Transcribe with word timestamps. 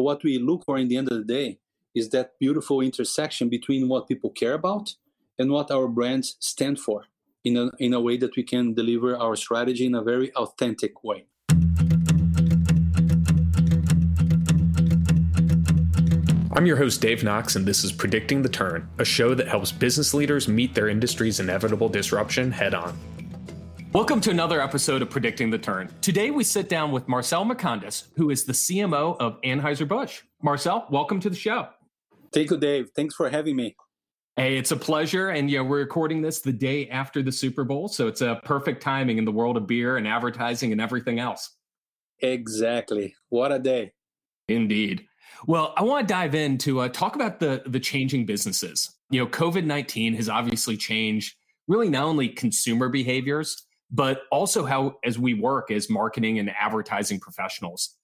What 0.00 0.24
we 0.24 0.38
look 0.38 0.64
for 0.64 0.78
in 0.78 0.88
the 0.88 0.96
end 0.96 1.12
of 1.12 1.18
the 1.18 1.24
day 1.24 1.58
is 1.94 2.08
that 2.10 2.38
beautiful 2.38 2.80
intersection 2.80 3.50
between 3.50 3.86
what 3.86 4.08
people 4.08 4.30
care 4.30 4.54
about 4.54 4.94
and 5.38 5.50
what 5.50 5.70
our 5.70 5.88
brands 5.88 6.36
stand 6.40 6.80
for 6.80 7.04
in 7.44 7.58
a, 7.58 7.70
in 7.78 7.92
a 7.92 8.00
way 8.00 8.16
that 8.16 8.34
we 8.34 8.42
can 8.42 8.72
deliver 8.72 9.14
our 9.14 9.36
strategy 9.36 9.84
in 9.84 9.94
a 9.94 10.02
very 10.02 10.34
authentic 10.34 11.04
way. 11.04 11.26
I'm 16.52 16.66
your 16.66 16.78
host, 16.78 17.02
Dave 17.02 17.22
Knox, 17.22 17.54
and 17.56 17.66
this 17.66 17.84
is 17.84 17.92
Predicting 17.92 18.40
the 18.40 18.48
Turn, 18.48 18.88
a 18.98 19.04
show 19.04 19.34
that 19.34 19.48
helps 19.48 19.70
business 19.70 20.14
leaders 20.14 20.48
meet 20.48 20.74
their 20.74 20.88
industry's 20.88 21.40
inevitable 21.40 21.90
disruption 21.90 22.50
head 22.50 22.74
on. 22.74 22.98
Welcome 23.92 24.20
to 24.20 24.30
another 24.30 24.62
episode 24.62 25.02
of 25.02 25.10
Predicting 25.10 25.50
the 25.50 25.58
Turn. 25.58 25.92
Today 26.00 26.30
we 26.30 26.44
sit 26.44 26.68
down 26.68 26.92
with 26.92 27.08
Marcel 27.08 27.44
Marcondes, 27.44 28.04
who 28.14 28.30
is 28.30 28.44
the 28.44 28.52
CMO 28.52 29.16
of 29.18 29.40
Anheuser-Busch. 29.40 30.22
Marcel, 30.44 30.86
welcome 30.90 31.18
to 31.18 31.28
the 31.28 31.34
show. 31.34 31.66
Thank 32.32 32.52
you, 32.52 32.56
Dave. 32.56 32.90
Thanks 32.94 33.16
for 33.16 33.28
having 33.28 33.56
me. 33.56 33.74
Hey, 34.36 34.56
it's 34.56 34.70
a 34.70 34.76
pleasure. 34.76 35.30
And 35.30 35.50
yeah, 35.50 35.62
we're 35.62 35.80
recording 35.80 36.22
this 36.22 36.40
the 36.40 36.52
day 36.52 36.88
after 36.88 37.20
the 37.20 37.32
Super 37.32 37.64
Bowl. 37.64 37.88
So 37.88 38.06
it's 38.06 38.20
a 38.20 38.40
perfect 38.44 38.80
timing 38.80 39.18
in 39.18 39.24
the 39.24 39.32
world 39.32 39.56
of 39.56 39.66
beer 39.66 39.96
and 39.96 40.06
advertising 40.06 40.70
and 40.70 40.80
everything 40.80 41.18
else. 41.18 41.56
Exactly. 42.20 43.16
What 43.30 43.50
a 43.50 43.58
day. 43.58 43.90
Indeed. 44.46 45.04
Well, 45.48 45.74
I 45.76 45.82
want 45.82 46.06
to 46.06 46.14
dive 46.14 46.36
in 46.36 46.58
to 46.58 46.82
uh, 46.82 46.90
talk 46.90 47.16
about 47.16 47.40
the 47.40 47.64
the 47.66 47.80
changing 47.80 48.24
businesses. 48.24 48.88
You 49.10 49.18
know, 49.18 49.26
COVID 49.26 49.64
nineteen 49.64 50.14
has 50.14 50.28
obviously 50.28 50.76
changed 50.76 51.34
really 51.66 51.88
not 51.88 52.04
only 52.04 52.28
consumer 52.28 52.88
behaviors, 52.88 53.66
but 53.90 54.22
also 54.30 54.64
how 54.64 54.96
as 55.04 55.18
we 55.18 55.34
work 55.34 55.70
as 55.70 55.90
marketing 55.90 56.38
and 56.38 56.50
advertising 56.50 57.18
professionals. 57.18 57.96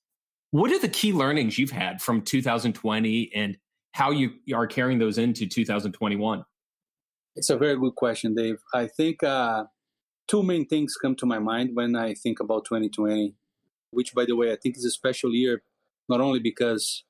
What 0.51 0.71
are 0.73 0.79
the 0.79 0.89
key 0.89 1.13
learnings 1.13 1.59
you've 1.59 1.71
had 1.71 2.01
from 2.01 2.23
2020 2.23 3.31
and 3.35 3.57
how 3.93 4.11
you 4.11 4.31
are 4.55 4.67
carrying 4.67 4.99
those 4.99 5.19
into 5.19 5.47
2021? 5.47 6.45
It's 7.35 7.51
a 7.51 7.57
very 7.57 7.79
good 7.79 7.95
question, 7.95 8.35
Dave. 8.35 8.57
I 8.75 8.87
think 8.87 9.23
uh, 9.23 9.65
two 10.27 10.43
main 10.43 10.67
things 10.67 10.97
come 10.97 11.15
to 11.17 11.27
my 11.27 11.39
mind 11.39 11.71
when 11.75 11.95
I 11.95 12.15
think 12.15 12.41
about 12.41 12.65
2020, 12.65 13.35
which, 13.91 14.15
by 14.15 14.25
the 14.25 14.35
way, 14.35 14.53
I 14.53 14.57
think 14.57 14.77
is 14.77 14.85
a 14.85 14.91
special 14.91 15.35
year, 15.35 15.63
not 16.09 16.21
only 16.21 16.41
because 16.41 17.05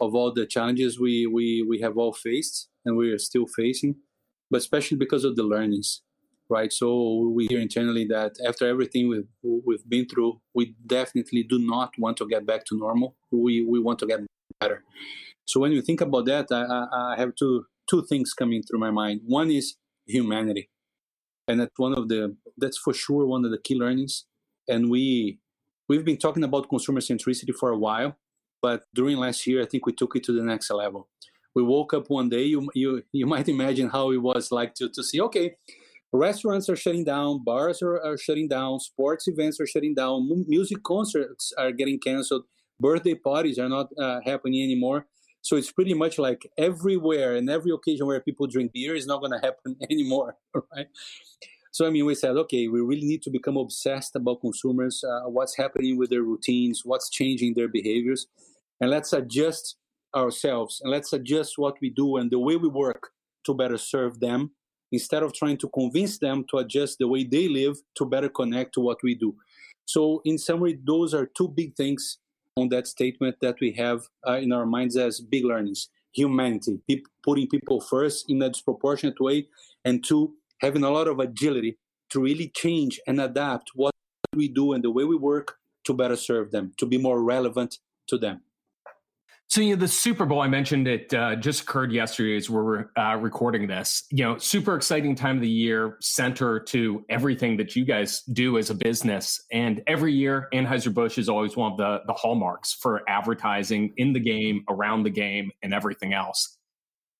of 0.00 0.14
all 0.14 0.32
the 0.32 0.46
challenges 0.46 1.00
we, 1.00 1.26
we, 1.26 1.64
we 1.66 1.80
have 1.80 1.96
all 1.96 2.12
faced 2.12 2.68
and 2.84 2.96
we 2.96 3.10
are 3.10 3.18
still 3.18 3.46
facing, 3.46 3.96
but 4.50 4.58
especially 4.58 4.98
because 4.98 5.24
of 5.24 5.36
the 5.36 5.42
learnings 5.44 6.02
right? 6.50 6.72
So 6.72 7.30
we 7.34 7.46
hear 7.46 7.60
internally 7.60 8.04
that 8.06 8.32
after 8.46 8.68
everything 8.68 9.08
we've, 9.08 9.28
we've 9.42 9.88
been 9.88 10.06
through, 10.06 10.40
we 10.54 10.74
definitely 10.86 11.42
do 11.42 11.58
not 11.58 11.92
want 11.98 12.16
to 12.18 12.28
get 12.28 12.46
back 12.46 12.64
to 12.66 12.78
normal. 12.78 13.16
We, 13.30 13.64
we 13.64 13.80
want 13.80 13.98
to 14.00 14.06
get 14.06 14.20
better. 14.60 14.84
So 15.46 15.60
when 15.60 15.72
you 15.72 15.82
think 15.82 16.00
about 16.00 16.26
that, 16.26 16.46
I, 16.50 17.12
I 17.12 17.14
have 17.18 17.34
two, 17.34 17.66
two 17.88 18.04
things 18.08 18.32
coming 18.32 18.62
through 18.62 18.80
my 18.80 18.90
mind. 18.90 19.22
One 19.26 19.50
is 19.50 19.76
humanity. 20.06 20.70
And 21.46 21.60
that's 21.60 21.78
one 21.78 21.94
of 21.94 22.08
the, 22.08 22.36
that's 22.56 22.78
for 22.78 22.94
sure 22.94 23.26
one 23.26 23.44
of 23.44 23.50
the 23.50 23.58
key 23.58 23.74
learnings. 23.74 24.24
And 24.68 24.90
we, 24.90 25.40
we've 25.88 26.04
been 26.04 26.16
talking 26.16 26.44
about 26.44 26.68
consumer 26.68 27.00
centricity 27.00 27.54
for 27.54 27.70
a 27.70 27.76
while, 27.76 28.16
but 28.62 28.84
during 28.94 29.18
last 29.18 29.46
year, 29.46 29.62
I 29.62 29.66
think 29.66 29.84
we 29.84 29.92
took 29.92 30.16
it 30.16 30.24
to 30.24 30.32
the 30.32 30.42
next 30.42 30.70
level. 30.70 31.08
We 31.54 31.62
woke 31.62 31.92
up 31.92 32.08
one 32.08 32.30
day, 32.30 32.44
you, 32.44 32.68
you, 32.74 33.02
you 33.12 33.26
might 33.26 33.48
imagine 33.48 33.90
how 33.90 34.10
it 34.10 34.16
was 34.16 34.50
like 34.50 34.74
to, 34.76 34.88
to 34.88 35.02
see, 35.04 35.20
okay, 35.20 35.56
restaurants 36.18 36.68
are 36.68 36.76
shutting 36.76 37.04
down, 37.04 37.42
bars 37.44 37.82
are, 37.82 38.00
are 38.00 38.16
shutting 38.16 38.48
down, 38.48 38.80
sports 38.80 39.26
events 39.28 39.60
are 39.60 39.66
shutting 39.66 39.94
down, 39.94 40.28
M- 40.30 40.44
music 40.46 40.82
concerts 40.84 41.52
are 41.58 41.72
getting 41.72 41.98
canceled, 41.98 42.44
birthday 42.80 43.14
parties 43.14 43.58
are 43.58 43.68
not 43.68 43.88
uh, 43.98 44.20
happening 44.24 44.62
anymore. 44.62 45.06
So 45.42 45.56
it's 45.56 45.70
pretty 45.70 45.92
much 45.92 46.18
like 46.18 46.50
everywhere 46.56 47.36
and 47.36 47.50
every 47.50 47.70
occasion 47.72 48.06
where 48.06 48.20
people 48.20 48.46
drink 48.46 48.72
beer 48.72 48.94
is 48.94 49.06
not 49.06 49.20
going 49.20 49.32
to 49.38 49.44
happen 49.44 49.76
anymore, 49.90 50.36
right? 50.74 50.86
So 51.72 51.86
I 51.86 51.90
mean, 51.90 52.06
we 52.06 52.14
said, 52.14 52.36
okay, 52.36 52.68
we 52.68 52.80
really 52.80 53.06
need 53.06 53.22
to 53.22 53.30
become 53.30 53.56
obsessed 53.56 54.14
about 54.14 54.40
consumers, 54.40 55.02
uh, 55.02 55.28
what's 55.28 55.56
happening 55.56 55.98
with 55.98 56.10
their 56.10 56.22
routines, 56.22 56.82
what's 56.84 57.10
changing 57.10 57.54
their 57.54 57.68
behaviors, 57.68 58.28
and 58.80 58.90
let's 58.90 59.12
adjust 59.12 59.76
ourselves 60.14 60.80
and 60.82 60.92
let's 60.92 61.12
adjust 61.12 61.54
what 61.58 61.74
we 61.82 61.90
do 61.90 62.16
and 62.16 62.30
the 62.30 62.38
way 62.38 62.54
we 62.54 62.68
work 62.68 63.10
to 63.44 63.52
better 63.52 63.76
serve 63.76 64.20
them 64.20 64.52
instead 64.94 65.22
of 65.22 65.34
trying 65.34 65.58
to 65.58 65.68
convince 65.68 66.18
them 66.18 66.44
to 66.50 66.58
adjust 66.58 66.98
the 66.98 67.08
way 67.08 67.24
they 67.24 67.48
live 67.48 67.76
to 67.96 68.04
better 68.06 68.28
connect 68.28 68.72
to 68.74 68.80
what 68.80 68.98
we 69.02 69.14
do. 69.14 69.34
So, 69.84 70.22
in 70.24 70.38
summary, 70.38 70.78
those 70.82 71.12
are 71.12 71.26
two 71.26 71.48
big 71.48 71.76
things 71.76 72.18
on 72.56 72.68
that 72.70 72.86
statement 72.86 73.36
that 73.42 73.56
we 73.60 73.72
have 73.72 74.02
uh, 74.26 74.38
in 74.44 74.52
our 74.52 74.64
minds 74.64 74.96
as 74.96 75.20
big 75.20 75.44
learnings 75.44 75.88
humanity, 76.14 76.80
pe- 76.88 77.02
putting 77.24 77.48
people 77.48 77.80
first 77.80 78.26
in 78.28 78.40
a 78.40 78.48
disproportionate 78.48 79.20
way, 79.20 79.48
and 79.84 80.04
two, 80.04 80.34
having 80.60 80.84
a 80.84 80.90
lot 80.90 81.08
of 81.08 81.18
agility 81.18 81.76
to 82.10 82.20
really 82.20 82.50
change 82.54 83.00
and 83.06 83.20
adapt 83.20 83.72
what 83.74 83.92
we 84.32 84.48
do 84.48 84.72
and 84.72 84.84
the 84.84 84.90
way 84.90 85.04
we 85.04 85.16
work 85.16 85.56
to 85.84 85.92
better 85.92 86.16
serve 86.16 86.50
them, 86.52 86.72
to 86.78 86.86
be 86.86 86.96
more 86.96 87.22
relevant 87.22 87.78
to 88.06 88.16
them. 88.16 88.40
So, 89.48 89.60
you 89.60 89.76
know, 89.76 89.80
the 89.80 89.88
Super 89.88 90.26
Bowl, 90.26 90.40
I 90.40 90.48
mentioned 90.48 90.88
it 90.88 91.14
uh, 91.14 91.36
just 91.36 91.62
occurred 91.62 91.92
yesterday 91.92 92.36
as 92.36 92.50
we're 92.50 92.86
uh, 92.96 93.16
recording 93.20 93.68
this. 93.68 94.02
You 94.10 94.24
know, 94.24 94.38
super 94.38 94.74
exciting 94.74 95.14
time 95.14 95.36
of 95.36 95.42
the 95.42 95.48
year, 95.48 95.96
center 96.00 96.58
to 96.60 97.04
everything 97.08 97.56
that 97.58 97.76
you 97.76 97.84
guys 97.84 98.22
do 98.22 98.58
as 98.58 98.70
a 98.70 98.74
business. 98.74 99.44
And 99.52 99.82
every 99.86 100.12
year, 100.12 100.48
Anheuser-Busch 100.52 101.18
is 101.18 101.28
always 101.28 101.56
one 101.56 101.72
of 101.72 101.78
the, 101.78 102.00
the 102.06 102.14
hallmarks 102.14 102.72
for 102.72 103.02
advertising 103.08 103.92
in 103.96 104.12
the 104.12 104.18
game, 104.18 104.64
around 104.68 105.04
the 105.04 105.10
game, 105.10 105.52
and 105.62 105.72
everything 105.72 106.14
else. 106.14 106.58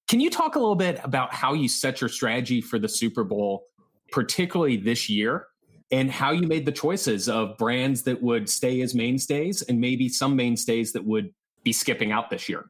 Can 0.09 0.19
you 0.19 0.29
talk 0.29 0.57
a 0.57 0.59
little 0.59 0.75
bit 0.75 1.01
about 1.05 1.33
how 1.33 1.53
you 1.53 1.69
set 1.69 2.01
your 2.01 2.09
strategy 2.11 2.61
for 2.61 2.79
the 2.79 2.89
Super 2.89 3.23
Bowl, 3.23 3.67
particularly 4.11 4.77
this 4.77 5.09
year, 5.09 5.47
and 5.91 6.11
how 6.11 6.33
you 6.33 6.49
made 6.49 6.67
the 6.67 6.73
choices 6.73 7.29
of 7.29 7.57
brands 7.59 8.03
that 8.03 8.21
would 8.23 8.49
stay 8.49 8.81
as 8.81 8.95
mainstays 8.95 9.63
and 9.63 9.81
maybe 9.81 10.09
some 10.09 10.35
mainstays 10.35 10.93
that 10.93 11.05
would 11.05 11.33
be 11.65 11.73
skipping 11.73 12.13
out 12.13 12.31
this 12.31 12.49
year? 12.49 12.67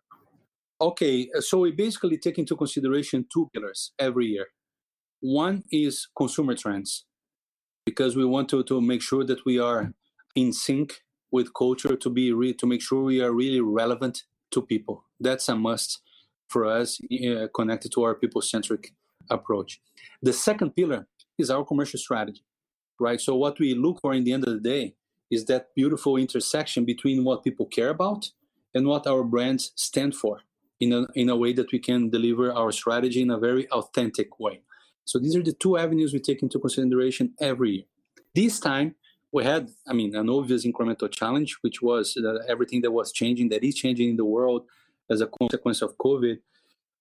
Okay, 0.81 1.28
so 1.41 1.59
we 1.59 1.72
basically 1.72 2.19
take 2.19 2.38
into 2.38 2.56
consideration 2.56 3.27
two 3.32 3.49
pillars 3.53 3.93
every 3.99 4.27
year. 4.27 4.47
One 5.21 5.65
is 5.71 6.09
consumer 6.16 6.55
trends, 6.55 7.06
because 7.87 8.16
we 8.16 8.25
want 8.25 8.49
to, 8.50 8.62
to 8.65 8.81
make 8.81 9.03
sure 9.03 9.25
that 9.25 9.44
we 9.44 9.59
are 9.59 9.93
in 10.34 10.53
sync 10.53 11.03
with 11.31 11.54
culture 11.54 11.97
to 11.97 12.10
be 12.10 12.33
re- 12.33 12.54
to 12.54 12.66
make 12.66 12.83
sure 12.83 13.03
we 13.03 13.21
are 13.21 13.33
really 13.33 13.60
relevant 13.60 14.25
to 14.50 14.62
people. 14.62 15.04
That's 15.21 15.49
a 15.49 15.56
must 15.56 16.00
for 16.49 16.66
us, 16.66 17.00
uh, 17.27 17.47
connected 17.54 17.93
to 17.93 18.03
our 18.03 18.15
people 18.15 18.43
centric 18.43 18.93
approach. 19.31 19.81
The 20.22 20.33
second 20.33 20.77
pillar 20.77 21.06
is 21.38 21.50
our 21.50 21.65
commercial 21.65 21.99
strategy, 21.99 22.44
right? 23.00 23.21
So 23.21 23.34
what 23.34 23.59
we 23.59 23.75
look 23.75 24.00
for 24.00 24.12
in 24.12 24.25
the 24.25 24.33
end 24.33 24.47
of 24.47 24.54
the 24.54 24.60
day 24.60 24.94
is 25.31 25.47
that 25.47 25.75
beautiful 25.75 26.16
intersection 26.16 26.84
between 26.84 27.25
what 27.25 27.43
people 27.43 27.66
care 27.66 27.88
about 27.88 28.31
and 28.75 28.87
what 28.87 29.07
our 29.07 29.23
brands 29.23 29.73
stand 29.77 30.15
for 30.15 30.41
in 30.81 30.93
a, 30.93 31.07
in 31.15 31.29
a 31.29 31.37
way 31.37 31.53
that 31.53 31.71
we 31.73 31.79
can 31.79 32.11
deliver 32.11 32.53
our 32.53 32.73
strategy 32.73 33.23
in 33.23 33.31
a 33.31 33.39
very 33.39 33.69
authentic 33.71 34.39
way. 34.41 34.61
So 35.05 35.19
these 35.19 35.37
are 35.37 35.43
the 35.43 35.53
two 35.53 35.77
avenues 35.77 36.12
we 36.12 36.21
take 36.21 36.43
into 36.43 36.59
consideration 36.59 37.34
every 37.41 37.71
year. 37.71 37.84
This 38.34 38.59
time, 38.59 38.97
we 39.33 39.45
had, 39.45 39.71
I 39.87 39.93
mean, 39.93 40.15
an 40.15 40.31
obvious 40.31 40.65
incremental 40.65 41.11
challenge, 41.11 41.57
which 41.61 41.83
was 41.83 42.15
that 42.15 42.45
everything 42.49 42.83
that 42.83 42.93
was 42.93 43.13
changing, 43.13 43.49
that 43.51 43.65
is 43.65 43.75
changing 43.75 44.11
in 44.11 44.17
the 44.17 44.25
world 44.25 44.63
as 45.11 45.21
a 45.21 45.27
consequence 45.27 45.83
of 45.83 45.97
COVID. 45.99 46.37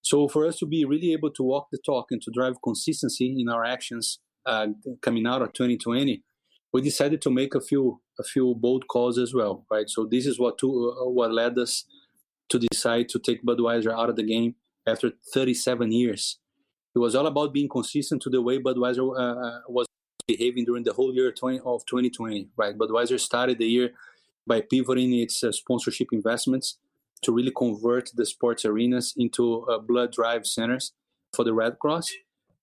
So 0.01 0.27
for 0.27 0.45
us 0.45 0.57
to 0.57 0.65
be 0.65 0.83
really 0.83 1.13
able 1.13 1.31
to 1.31 1.43
walk 1.43 1.67
the 1.71 1.77
talk 1.77 2.07
and 2.11 2.21
to 2.23 2.31
drive 2.31 2.55
consistency 2.63 3.39
in 3.39 3.49
our 3.49 3.63
actions 3.63 4.19
uh, 4.45 4.67
coming 5.01 5.25
out 5.25 5.41
of 5.41 5.53
2020, 5.53 6.23
we 6.73 6.81
decided 6.81 7.21
to 7.21 7.29
make 7.29 7.53
a 7.55 7.61
few 7.61 8.01
a 8.19 8.23
few 8.23 8.55
bold 8.55 8.87
calls 8.87 9.17
as 9.17 9.33
well, 9.33 9.65
right? 9.71 9.89
So 9.89 10.05
this 10.05 10.25
is 10.25 10.39
what 10.39 10.57
to, 10.59 10.95
uh, 10.99 11.09
what 11.09 11.31
led 11.31 11.57
us 11.57 11.85
to 12.49 12.59
decide 12.59 13.09
to 13.09 13.19
take 13.19 13.43
Budweiser 13.43 13.91
out 13.91 14.09
of 14.09 14.15
the 14.15 14.23
game 14.23 14.55
after 14.85 15.13
37 15.33 15.91
years. 15.91 16.37
It 16.95 16.99
was 16.99 17.15
all 17.15 17.25
about 17.25 17.53
being 17.53 17.69
consistent 17.69 18.21
to 18.23 18.29
the 18.29 18.41
way 18.41 18.59
Budweiser 18.59 19.17
uh, 19.17 19.47
uh 19.47 19.59
was 19.67 19.87
behaving 20.27 20.65
during 20.65 20.83
the 20.83 20.93
whole 20.93 21.13
year 21.13 21.31
20, 21.31 21.59
of 21.65 21.85
2020, 21.85 22.49
right? 22.55 22.77
Budweiser 22.77 23.19
started 23.19 23.57
the 23.57 23.65
year 23.65 23.89
by 24.45 24.61
pivoting 24.61 25.13
its 25.13 25.43
uh, 25.43 25.51
sponsorship 25.51 26.09
investments 26.11 26.77
to 27.23 27.31
really 27.31 27.51
convert 27.55 28.11
the 28.15 28.25
sports 28.25 28.63
arenas 28.65 29.13
into 29.17 29.63
uh, 29.63 29.79
blood 29.79 30.11
drive 30.11 30.45
centers 30.45 30.93
for 31.33 31.43
the 31.43 31.53
Red 31.53 31.79
Cross 31.79 32.11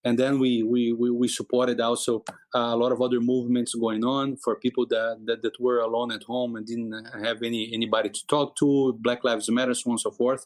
and 0.04 0.18
then 0.18 0.38
we 0.38 0.62
we 0.62 0.92
we, 0.92 1.10
we 1.10 1.28
supported 1.28 1.80
also 1.80 2.24
uh, 2.54 2.72
a 2.74 2.76
lot 2.76 2.92
of 2.92 3.00
other 3.00 3.20
movements 3.20 3.74
going 3.74 4.04
on 4.04 4.36
for 4.36 4.56
people 4.56 4.86
that, 4.86 5.18
that, 5.26 5.42
that 5.42 5.60
were 5.60 5.80
alone 5.80 6.10
at 6.12 6.22
home 6.24 6.56
and 6.56 6.66
didn't 6.66 6.92
have 7.22 7.42
any 7.42 7.70
anybody 7.72 8.08
to 8.08 8.26
talk 8.26 8.56
to 8.56 8.96
black 9.00 9.24
lives 9.24 9.50
matter 9.50 9.74
so 9.74 9.90
on 9.90 9.92
and 9.92 10.00
so 10.00 10.10
forth 10.10 10.44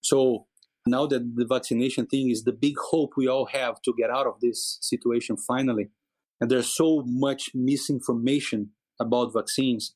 so 0.00 0.46
now 0.86 1.04
that 1.06 1.34
the 1.34 1.44
vaccination 1.44 2.06
thing 2.06 2.30
is 2.30 2.44
the 2.44 2.52
big 2.52 2.76
hope 2.90 3.12
we 3.16 3.26
all 3.26 3.46
have 3.46 3.82
to 3.82 3.92
get 3.98 4.10
out 4.10 4.26
of 4.26 4.38
this 4.40 4.78
situation 4.80 5.36
finally 5.36 5.88
and 6.40 6.50
there's 6.50 6.68
so 6.68 7.02
much 7.06 7.50
misinformation 7.54 8.70
about 9.00 9.32
vaccines 9.32 9.94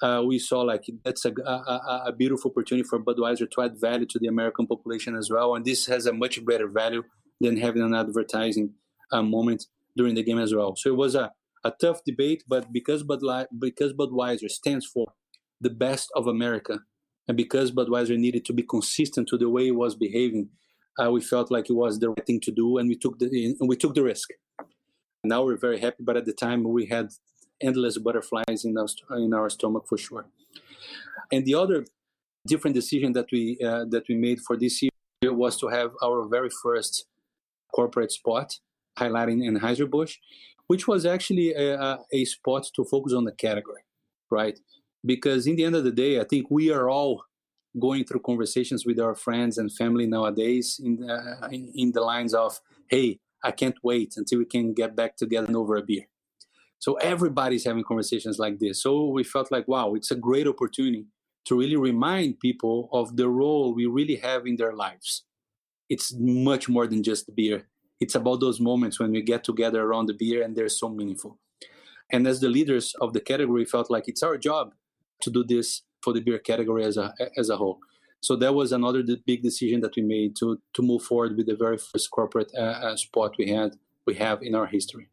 uh, 0.00 0.22
we 0.24 0.38
saw 0.38 0.60
like 0.60 0.84
that's 1.04 1.24
a, 1.24 1.32
a, 1.44 2.02
a, 2.06 2.12
beautiful 2.12 2.52
opportunity 2.52 2.86
for 2.88 3.00
Budweiser 3.00 3.50
to 3.50 3.62
add 3.62 3.80
value 3.80 4.06
to 4.06 4.18
the 4.20 4.28
American 4.28 4.64
population 4.64 5.16
as 5.16 5.28
well. 5.28 5.56
And 5.56 5.64
this 5.64 5.86
has 5.86 6.06
a 6.06 6.12
much 6.12 6.44
better 6.44 6.68
value 6.68 7.02
than 7.40 7.56
having 7.56 7.82
an 7.82 7.94
advertising 7.94 8.74
uh, 9.12 9.22
moment 9.22 9.66
during 9.96 10.14
the 10.14 10.22
game 10.22 10.38
as 10.38 10.54
well. 10.54 10.76
So 10.76 10.90
it 10.90 10.96
was 10.96 11.14
a, 11.14 11.32
a 11.64 11.72
tough 11.80 12.00
debate, 12.04 12.44
but 12.48 12.72
because 12.72 13.02
Bud 13.02 13.22
because 13.58 13.92
Budweiser 13.92 14.48
stands 14.48 14.86
for 14.86 15.06
the 15.60 15.70
best 15.70 16.10
of 16.14 16.26
America, 16.26 16.80
and 17.26 17.36
because 17.36 17.72
Budweiser 17.72 18.16
needed 18.16 18.44
to 18.46 18.52
be 18.52 18.62
consistent 18.62 19.28
to 19.28 19.38
the 19.38 19.50
way 19.50 19.68
it 19.68 19.76
was 19.76 19.94
behaving, 19.96 20.48
uh, 20.98 21.10
we 21.10 21.20
felt 21.20 21.50
like 21.50 21.68
it 21.68 21.74
was 21.74 21.98
the 21.98 22.10
right 22.10 22.26
thing 22.26 22.40
to 22.40 22.52
do, 22.52 22.78
and 22.78 22.88
we 22.88 22.96
took 22.96 23.18
the 23.18 23.56
and 23.60 23.68
we 23.68 23.76
took 23.76 23.94
the 23.94 24.02
risk. 24.02 24.30
Now 25.24 25.44
we're 25.44 25.56
very 25.56 25.80
happy, 25.80 26.02
but 26.08 26.16
at 26.16 26.26
the 26.26 26.32
time 26.32 26.64
we 26.64 26.86
had 26.86 27.10
endless 27.60 27.98
butterflies 27.98 28.64
in 28.64 28.76
our 28.78 28.88
in 29.18 29.34
our 29.34 29.50
stomach 29.50 29.84
for 29.88 29.98
sure. 29.98 30.26
And 31.32 31.44
the 31.44 31.54
other 31.54 31.84
different 32.46 32.74
decision 32.74 33.12
that 33.12 33.26
we 33.32 33.58
uh, 33.64 33.84
that 33.90 34.04
we 34.08 34.14
made 34.14 34.40
for 34.40 34.56
this 34.56 34.80
year 34.82 35.32
was 35.34 35.56
to 35.58 35.68
have 35.68 35.90
our 36.02 36.26
very 36.28 36.50
first 36.62 37.06
corporate 37.74 38.12
spot 38.12 38.58
highlighting 38.98 39.42
Anheuser-Busch, 39.48 40.16
which 40.66 40.88
was 40.88 41.06
actually 41.06 41.52
a, 41.54 41.98
a, 42.12 42.24
spot 42.24 42.66
to 42.74 42.84
focus 42.84 43.12
on 43.12 43.24
the 43.24 43.32
category, 43.32 43.82
right? 44.30 44.58
Because 45.04 45.46
in 45.46 45.56
the 45.56 45.64
end 45.64 45.76
of 45.76 45.84
the 45.84 45.92
day, 45.92 46.20
I 46.20 46.24
think 46.24 46.50
we 46.50 46.70
are 46.70 46.90
all 46.90 47.22
going 47.78 48.04
through 48.04 48.20
conversations 48.20 48.84
with 48.84 48.98
our 48.98 49.14
friends 49.14 49.56
and 49.58 49.72
family 49.72 50.06
nowadays 50.06 50.80
in 50.82 50.96
the, 50.96 51.48
in, 51.52 51.72
in 51.74 51.92
the 51.92 52.00
lines 52.00 52.34
of, 52.34 52.60
hey, 52.88 53.20
I 53.44 53.52
can't 53.52 53.76
wait 53.82 54.14
until 54.16 54.40
we 54.40 54.46
can 54.46 54.74
get 54.74 54.96
back 54.96 55.16
together 55.16 55.56
over 55.56 55.76
a 55.76 55.82
beer. 55.82 56.06
So 56.80 56.94
everybody's 56.94 57.64
having 57.64 57.84
conversations 57.84 58.38
like 58.38 58.58
this. 58.58 58.82
So 58.82 59.06
we 59.06 59.24
felt 59.24 59.50
like, 59.50 59.66
wow, 59.68 59.94
it's 59.94 60.10
a 60.10 60.16
great 60.16 60.46
opportunity 60.46 61.06
to 61.46 61.58
really 61.58 61.76
remind 61.76 62.40
people 62.40 62.88
of 62.92 63.16
the 63.16 63.28
role 63.28 63.74
we 63.74 63.86
really 63.86 64.16
have 64.16 64.46
in 64.46 64.56
their 64.56 64.74
lives. 64.74 65.24
It's 65.88 66.14
much 66.16 66.68
more 66.68 66.86
than 66.86 67.02
just 67.02 67.34
beer. 67.34 67.66
It's 68.00 68.14
about 68.14 68.40
those 68.40 68.60
moments 68.60 69.00
when 69.00 69.10
we 69.10 69.22
get 69.22 69.44
together 69.44 69.82
around 69.82 70.06
the 70.06 70.14
beer 70.14 70.42
and 70.42 70.54
they're 70.54 70.68
so 70.68 70.88
meaningful. 70.88 71.38
And 72.10 72.26
as 72.26 72.40
the 72.40 72.48
leaders 72.48 72.94
of 73.00 73.12
the 73.12 73.20
category, 73.20 73.64
felt 73.64 73.90
like 73.90 74.08
it's 74.08 74.22
our 74.22 74.38
job 74.38 74.72
to 75.22 75.30
do 75.30 75.44
this 75.44 75.82
for 76.02 76.12
the 76.12 76.20
beer 76.20 76.38
category 76.38 76.84
as 76.84 76.96
a 76.96 77.14
as 77.36 77.50
a 77.50 77.56
whole. 77.56 77.80
So 78.20 78.34
that 78.36 78.54
was 78.54 78.72
another 78.72 79.02
big 79.26 79.42
decision 79.42 79.80
that 79.80 79.96
we 79.96 80.02
made 80.02 80.36
to 80.36 80.58
to 80.74 80.82
move 80.82 81.02
forward 81.02 81.36
with 81.36 81.46
the 81.46 81.56
very 81.56 81.78
first 81.78 82.10
corporate 82.10 82.50
uh, 82.56 82.78
uh, 82.86 82.96
spot 82.96 83.34
we 83.38 83.50
had 83.50 83.76
we 84.06 84.14
have 84.14 84.42
in 84.42 84.54
our 84.54 84.66
history. 84.66 85.08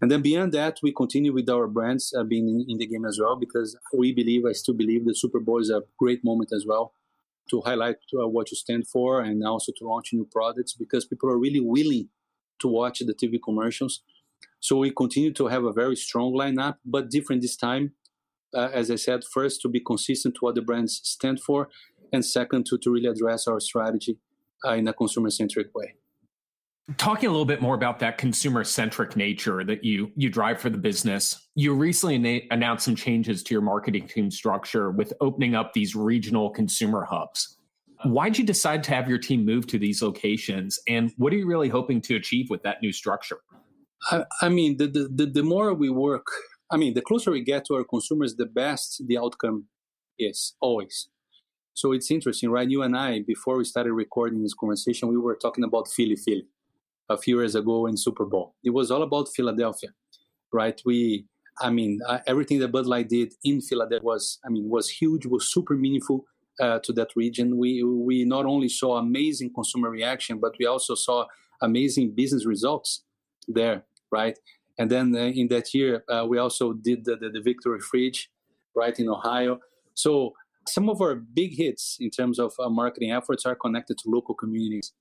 And 0.00 0.10
then 0.10 0.22
beyond 0.22 0.52
that, 0.52 0.78
we 0.82 0.92
continue 0.92 1.32
with 1.32 1.48
our 1.48 1.68
brands 1.68 2.12
uh, 2.16 2.24
being 2.24 2.48
in, 2.48 2.64
in, 2.68 2.78
the 2.78 2.86
game 2.86 3.04
as 3.04 3.20
well 3.20 3.36
because 3.36 3.76
we 3.96 4.12
believe, 4.12 4.44
I 4.44 4.50
still 4.50 4.74
believe, 4.74 5.04
the 5.04 5.14
Super 5.14 5.38
Bowl 5.38 5.60
is 5.60 5.70
a 5.70 5.84
great 5.96 6.24
moment 6.24 6.50
as 6.52 6.66
well 6.66 6.92
to 7.50 7.60
highlight 7.64 7.96
uh, 8.14 8.28
what 8.28 8.50
you 8.50 8.56
stand 8.56 8.86
for 8.86 9.20
and 9.20 9.44
also 9.44 9.72
to 9.76 9.86
launch 9.86 10.10
new 10.12 10.26
products 10.30 10.74
because 10.74 11.04
people 11.04 11.28
are 11.28 11.38
really 11.38 11.60
willing 11.60 12.08
to 12.60 12.68
watch 12.68 13.00
the 13.00 13.14
TV 13.14 13.38
commercials. 13.42 14.02
So 14.60 14.76
we 14.76 14.90
continue 14.90 15.32
to 15.34 15.48
have 15.48 15.64
a 15.64 15.72
very 15.72 15.96
strong 15.96 16.32
lineup, 16.32 16.76
but 16.84 17.10
different 17.10 17.42
this 17.42 17.56
time. 17.56 17.92
Uh, 18.54 18.68
as 18.72 18.90
I 18.90 18.96
said, 18.96 19.24
first 19.24 19.62
to 19.62 19.68
be 19.68 19.80
consistent 19.80 20.34
to 20.34 20.40
what 20.40 20.54
the 20.54 20.62
brands 20.62 21.00
stand 21.02 21.40
for, 21.40 21.68
and 22.12 22.24
second 22.24 22.66
to, 22.66 22.78
to 22.78 22.90
really 22.90 23.08
address 23.08 23.48
our 23.48 23.60
strategy 23.60 24.18
uh, 24.66 24.74
in 24.74 24.86
a 24.86 24.92
consumer 24.92 25.30
centric 25.30 25.74
way 25.74 25.94
talking 26.96 27.28
a 27.28 27.30
little 27.30 27.46
bit 27.46 27.62
more 27.62 27.74
about 27.74 27.98
that 28.00 28.18
consumer 28.18 28.64
centric 28.64 29.16
nature 29.16 29.62
that 29.64 29.84
you 29.84 30.10
you 30.16 30.28
drive 30.28 30.60
for 30.60 30.68
the 30.68 30.78
business 30.78 31.48
you 31.54 31.74
recently 31.74 32.18
na- 32.18 32.44
announced 32.50 32.84
some 32.84 32.96
changes 32.96 33.42
to 33.42 33.54
your 33.54 33.62
marketing 33.62 34.06
team 34.08 34.30
structure 34.30 34.90
with 34.90 35.12
opening 35.20 35.54
up 35.54 35.72
these 35.72 35.94
regional 35.94 36.50
consumer 36.50 37.04
hubs. 37.04 37.56
Why'd 38.04 38.36
you 38.36 38.44
decide 38.44 38.82
to 38.84 38.90
have 38.90 39.08
your 39.08 39.18
team 39.18 39.44
move 39.44 39.68
to 39.68 39.78
these 39.78 40.02
locations 40.02 40.80
and 40.88 41.12
what 41.18 41.32
are 41.32 41.36
you 41.36 41.46
really 41.46 41.68
hoping 41.68 42.00
to 42.02 42.16
achieve 42.16 42.50
with 42.50 42.62
that 42.64 42.82
new 42.82 42.92
structure? 42.92 43.38
I, 44.10 44.24
I 44.40 44.48
mean 44.48 44.76
the, 44.76 44.88
the, 44.88 45.26
the 45.26 45.42
more 45.42 45.72
we 45.74 45.88
work 45.88 46.26
i 46.72 46.76
mean 46.76 46.94
the 46.94 47.02
closer 47.02 47.30
we 47.30 47.42
get 47.42 47.64
to 47.66 47.74
our 47.74 47.84
consumers 47.84 48.34
the 48.34 48.46
best 48.46 49.02
the 49.06 49.18
outcome 49.18 49.66
is 50.18 50.54
always. 50.60 51.08
So 51.74 51.92
it's 51.92 52.10
interesting 52.10 52.50
right? 52.50 52.68
You 52.68 52.82
and 52.82 52.96
i 52.96 53.20
before 53.20 53.56
we 53.56 53.64
started 53.64 53.92
recording 53.92 54.42
this 54.42 54.54
conversation 54.54 55.08
we 55.08 55.16
were 55.16 55.36
talking 55.36 55.62
about 55.62 55.86
philly 55.86 56.16
philly 56.16 56.48
a 57.08 57.16
few 57.16 57.38
years 57.38 57.54
ago 57.54 57.86
in 57.86 57.96
Super 57.96 58.24
Bowl. 58.24 58.54
It 58.64 58.70
was 58.70 58.90
all 58.90 59.02
about 59.02 59.28
Philadelphia, 59.34 59.90
right? 60.52 60.80
We, 60.84 61.26
I 61.60 61.70
mean, 61.70 62.00
uh, 62.08 62.18
everything 62.26 62.58
that 62.60 62.68
Bud 62.68 62.86
Light 62.86 63.08
did 63.08 63.34
in 63.44 63.60
Philadelphia 63.60 64.04
was, 64.04 64.38
I 64.44 64.48
mean, 64.48 64.68
was 64.68 64.88
huge, 64.88 65.26
was 65.26 65.52
super 65.52 65.74
meaningful 65.74 66.24
uh, 66.60 66.78
to 66.84 66.92
that 66.92 67.08
region. 67.16 67.58
We 67.58 67.82
we 67.82 68.24
not 68.24 68.46
only 68.46 68.68
saw 68.68 68.98
amazing 68.98 69.52
consumer 69.54 69.90
reaction, 69.90 70.38
but 70.38 70.52
we 70.58 70.66
also 70.66 70.94
saw 70.94 71.26
amazing 71.60 72.14
business 72.14 72.44
results 72.46 73.04
there, 73.48 73.84
right? 74.10 74.38
And 74.78 74.90
then 74.90 75.14
uh, 75.14 75.20
in 75.40 75.48
that 75.48 75.74
year, 75.74 76.04
uh, 76.08 76.26
we 76.28 76.38
also 76.38 76.72
did 76.72 77.04
the, 77.04 77.16
the, 77.16 77.28
the 77.30 77.40
Victory 77.40 77.80
Fridge, 77.80 78.30
right 78.74 78.98
in 78.98 79.08
Ohio. 79.08 79.60
So 79.94 80.32
some 80.66 80.88
of 80.88 81.00
our 81.00 81.14
big 81.14 81.56
hits 81.56 81.96
in 82.00 82.10
terms 82.10 82.38
of 82.38 82.54
uh, 82.58 82.68
marketing 82.68 83.12
efforts 83.12 83.44
are 83.44 83.54
connected 83.54 83.98
to 83.98 84.10
local 84.10 84.34
communities 84.34 84.92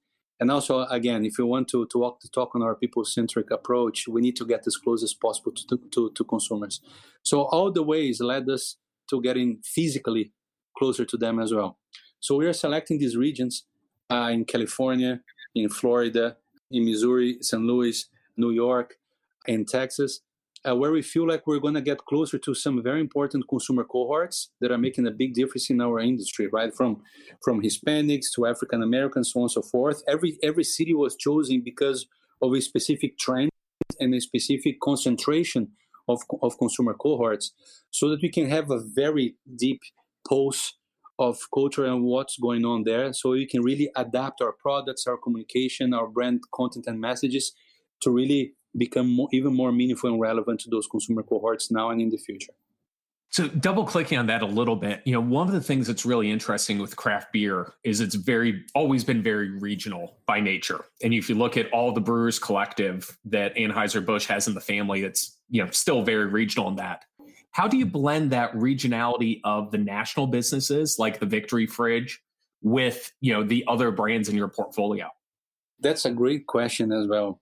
and 0.42 0.52
also 0.52 0.82
again 0.88 1.24
if 1.24 1.38
we 1.38 1.46
want 1.46 1.70
to, 1.70 1.86
to 1.86 1.98
walk 2.00 2.20
the 2.20 2.28
talk 2.28 2.54
on 2.56 2.62
our 2.62 2.76
people-centric 2.76 3.50
approach 3.52 4.08
we 4.10 4.20
need 4.20 4.36
to 4.36 4.46
get 4.46 4.68
as 4.68 4.76
close 4.76 5.04
as 5.04 5.14
possible 5.14 5.54
to, 5.54 5.80
to, 5.94 6.12
to 6.14 6.24
consumers. 6.26 6.82
So 7.24 7.44
all 7.44 7.72
the 7.72 7.84
ways 7.84 8.20
led 8.20 8.50
us 8.50 8.76
to 9.10 9.22
getting 9.22 9.60
physically 9.64 10.34
closer 10.78 11.06
to 11.06 11.18
them 11.18 11.40
as 11.40 11.54
well. 11.54 11.78
So 12.20 12.36
we 12.36 12.48
are 12.48 12.54
selecting 12.54 12.98
these 13.00 13.16
regions 13.16 13.66
uh, 14.12 14.30
in 14.34 14.44
california 14.44 15.22
in 15.56 15.70
florida 15.70 16.36
in 16.70 16.84
missouri 16.86 17.38
st 17.42 17.64
louis 17.64 18.08
new 18.36 18.52
york 18.52 18.96
and 19.48 19.68
texas 19.68 20.22
uh, 20.68 20.76
where 20.76 20.92
we 20.92 21.02
feel 21.02 21.28
like 21.28 21.48
we're 21.48 21.60
going 21.60 21.74
to 21.74 21.82
get 21.82 22.06
closer 22.06 22.38
to 22.38 22.54
some 22.54 22.84
very 22.84 23.00
important 23.00 23.48
consumer 23.50 23.84
cohorts 23.84 24.52
that 24.60 24.72
are 24.72 24.78
making 24.78 25.08
a 25.08 25.12
big 25.12 25.34
difference 25.34 25.70
in 25.70 25.82
our 25.82 26.00
industry, 26.00 26.48
right? 26.48 26.74
From 26.74 27.02
from 27.44 27.62
Hispanics 27.62 28.28
to 28.36 28.46
African 28.46 28.84
Americans, 28.84 29.32
so 29.32 29.40
on 29.40 29.44
and 29.44 29.52
so 29.52 29.62
forth. 29.62 30.04
Every 30.08 30.38
every 30.44 30.64
city 30.64 30.94
was 30.94 31.16
chosen 31.16 31.62
because 31.62 32.08
of 32.42 32.54
a 32.54 32.62
specific 32.62 33.18
trend 33.18 33.50
and 34.00 34.14
a 34.14 34.22
specific 34.22 34.80
concentration 34.80 35.70
of, 36.08 36.22
of 36.42 36.58
consumer 36.58 36.94
cohorts, 36.94 37.54
so 37.92 38.10
that 38.10 38.22
we 38.22 38.30
can 38.30 38.50
have 38.50 38.72
a 38.72 38.80
very 38.80 39.36
deep 39.56 39.82
pulse 40.28 40.74
of 41.20 41.38
culture 41.54 41.86
and 41.86 42.04
what's 42.04 42.38
going 42.38 42.66
on 42.66 42.84
there, 42.84 43.14
so 43.14 43.32
we 43.32 43.46
can 43.46 43.62
really 43.62 43.90
adapt 43.96 44.42
our 44.42 44.54
products, 44.54 45.06
our 45.06 45.18
communication, 45.18 45.94
our 45.94 46.08
brand 46.08 46.42
content 46.54 46.86
and 46.88 47.00
messages 47.00 47.54
to 48.02 48.10
really 48.10 48.54
become 48.78 49.10
more, 49.10 49.28
even 49.32 49.54
more 49.54 49.72
meaningful 49.72 50.12
and 50.12 50.20
relevant 50.20 50.60
to 50.62 50.70
those 50.70 50.88
consumer 50.88 51.24
cohorts 51.24 51.72
now 51.72 51.90
and 51.90 52.02
in 52.02 52.10
the 52.10 52.18
future. 52.18 52.54
So 53.30 53.48
double 53.48 53.86
clicking 53.86 54.18
on 54.18 54.28
that 54.28 54.42
a 54.42 54.46
little 54.46 54.76
bit, 54.76 55.02
you 55.06 55.14
know, 55.14 55.22
one 55.22 55.48
of 55.48 55.54
the 55.54 55.62
things 55.62 55.88
that's 55.88 56.06
really 56.06 56.30
interesting 56.30 56.80
with 56.80 56.98
craft 56.98 57.32
beer 57.32 57.74
is 57.86 58.02
it's 58.02 58.16
very 58.16 58.66
always 58.76 59.06
been 59.06 59.24
very 59.24 59.52
regional 59.52 60.18
by 60.26 60.42
nature. 60.42 60.84
And 61.02 61.14
if 61.14 61.30
you 61.30 61.36
look 61.36 61.56
at 61.56 61.72
all 61.72 61.94
the 61.94 62.02
brewers 62.02 62.40
collective 62.40 63.18
that 63.26 63.56
Anheuser-Busch 63.56 64.26
has 64.26 64.50
in 64.50 64.54
the 64.54 64.60
family, 64.60 65.04
it's, 65.04 65.38
you 65.50 65.64
know, 65.64 65.72
still 65.72 66.04
very 66.04 66.26
regional 66.26 66.68
in 66.68 66.76
that. 66.76 67.06
How 67.52 67.70
do 67.70 67.78
you 67.78 67.86
blend 67.86 68.32
that 68.32 68.54
regionality 68.54 69.40
of 69.46 69.72
the 69.72 69.78
national 69.78 70.28
businesses 70.28 70.98
like 71.00 71.20
the 71.20 71.26
Victory 71.26 71.68
Fridge 71.68 72.22
with, 72.62 73.14
you 73.22 73.34
know, 73.34 73.44
the 73.44 73.64
other 73.68 73.92
brands 73.92 74.28
in 74.28 74.36
your 74.36 74.50
portfolio? 74.50 75.08
That's 75.80 76.06
a 76.06 76.12
great 76.12 76.48
question 76.48 76.92
as 76.92 77.08
well 77.08 77.41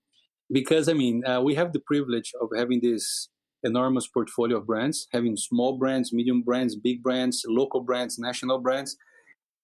because 0.51 0.89
I 0.89 0.93
mean, 0.93 1.25
uh, 1.25 1.41
we 1.41 1.55
have 1.55 1.73
the 1.73 1.79
privilege 1.79 2.33
of 2.41 2.49
having 2.55 2.79
this 2.81 3.29
enormous 3.63 4.07
portfolio 4.07 4.57
of 4.57 4.67
brands, 4.67 5.07
having 5.11 5.35
small 5.35 5.77
brands, 5.77 6.13
medium 6.13 6.41
brands, 6.43 6.75
big 6.75 7.03
brands, 7.03 7.43
local 7.47 7.81
brands, 7.81 8.17
national 8.17 8.59
brands, 8.59 8.97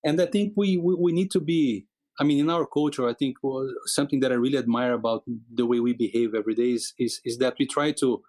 and 0.04 0.22
I 0.22 0.26
think 0.26 0.54
we 0.56 0.78
we, 0.78 0.96
we 0.96 1.12
need 1.12 1.32
to 1.32 1.40
be. 1.40 1.88
I 2.18 2.24
mean, 2.24 2.40
in 2.40 2.50
our 2.50 2.66
culture, 2.66 3.10
I 3.10 3.14
think 3.14 3.36
well, 3.44 3.70
something 3.88 4.22
that 4.22 4.32
I 4.32 4.36
really 4.36 4.58
admire 4.58 4.94
about 4.94 5.24
the 5.54 5.66
way 5.66 5.82
we 5.82 5.92
behave 5.92 6.34
every 6.34 6.56
day 6.56 6.72
is, 6.72 6.94
is, 6.98 7.20
is 7.26 7.40
that 7.40 7.56
we 7.60 7.68
try 7.68 7.92
to 8.00 8.24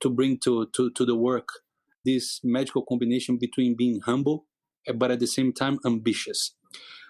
to 0.00 0.10
bring 0.10 0.38
to, 0.44 0.66
to 0.74 0.90
to 0.90 1.04
the 1.06 1.16
work 1.16 1.48
this 2.04 2.40
magical 2.42 2.82
combination 2.82 3.38
between 3.38 3.76
being 3.76 4.00
humble 4.00 4.46
but 4.94 5.10
at 5.10 5.20
the 5.20 5.26
same 5.26 5.52
time 5.52 5.78
ambitious. 5.84 6.54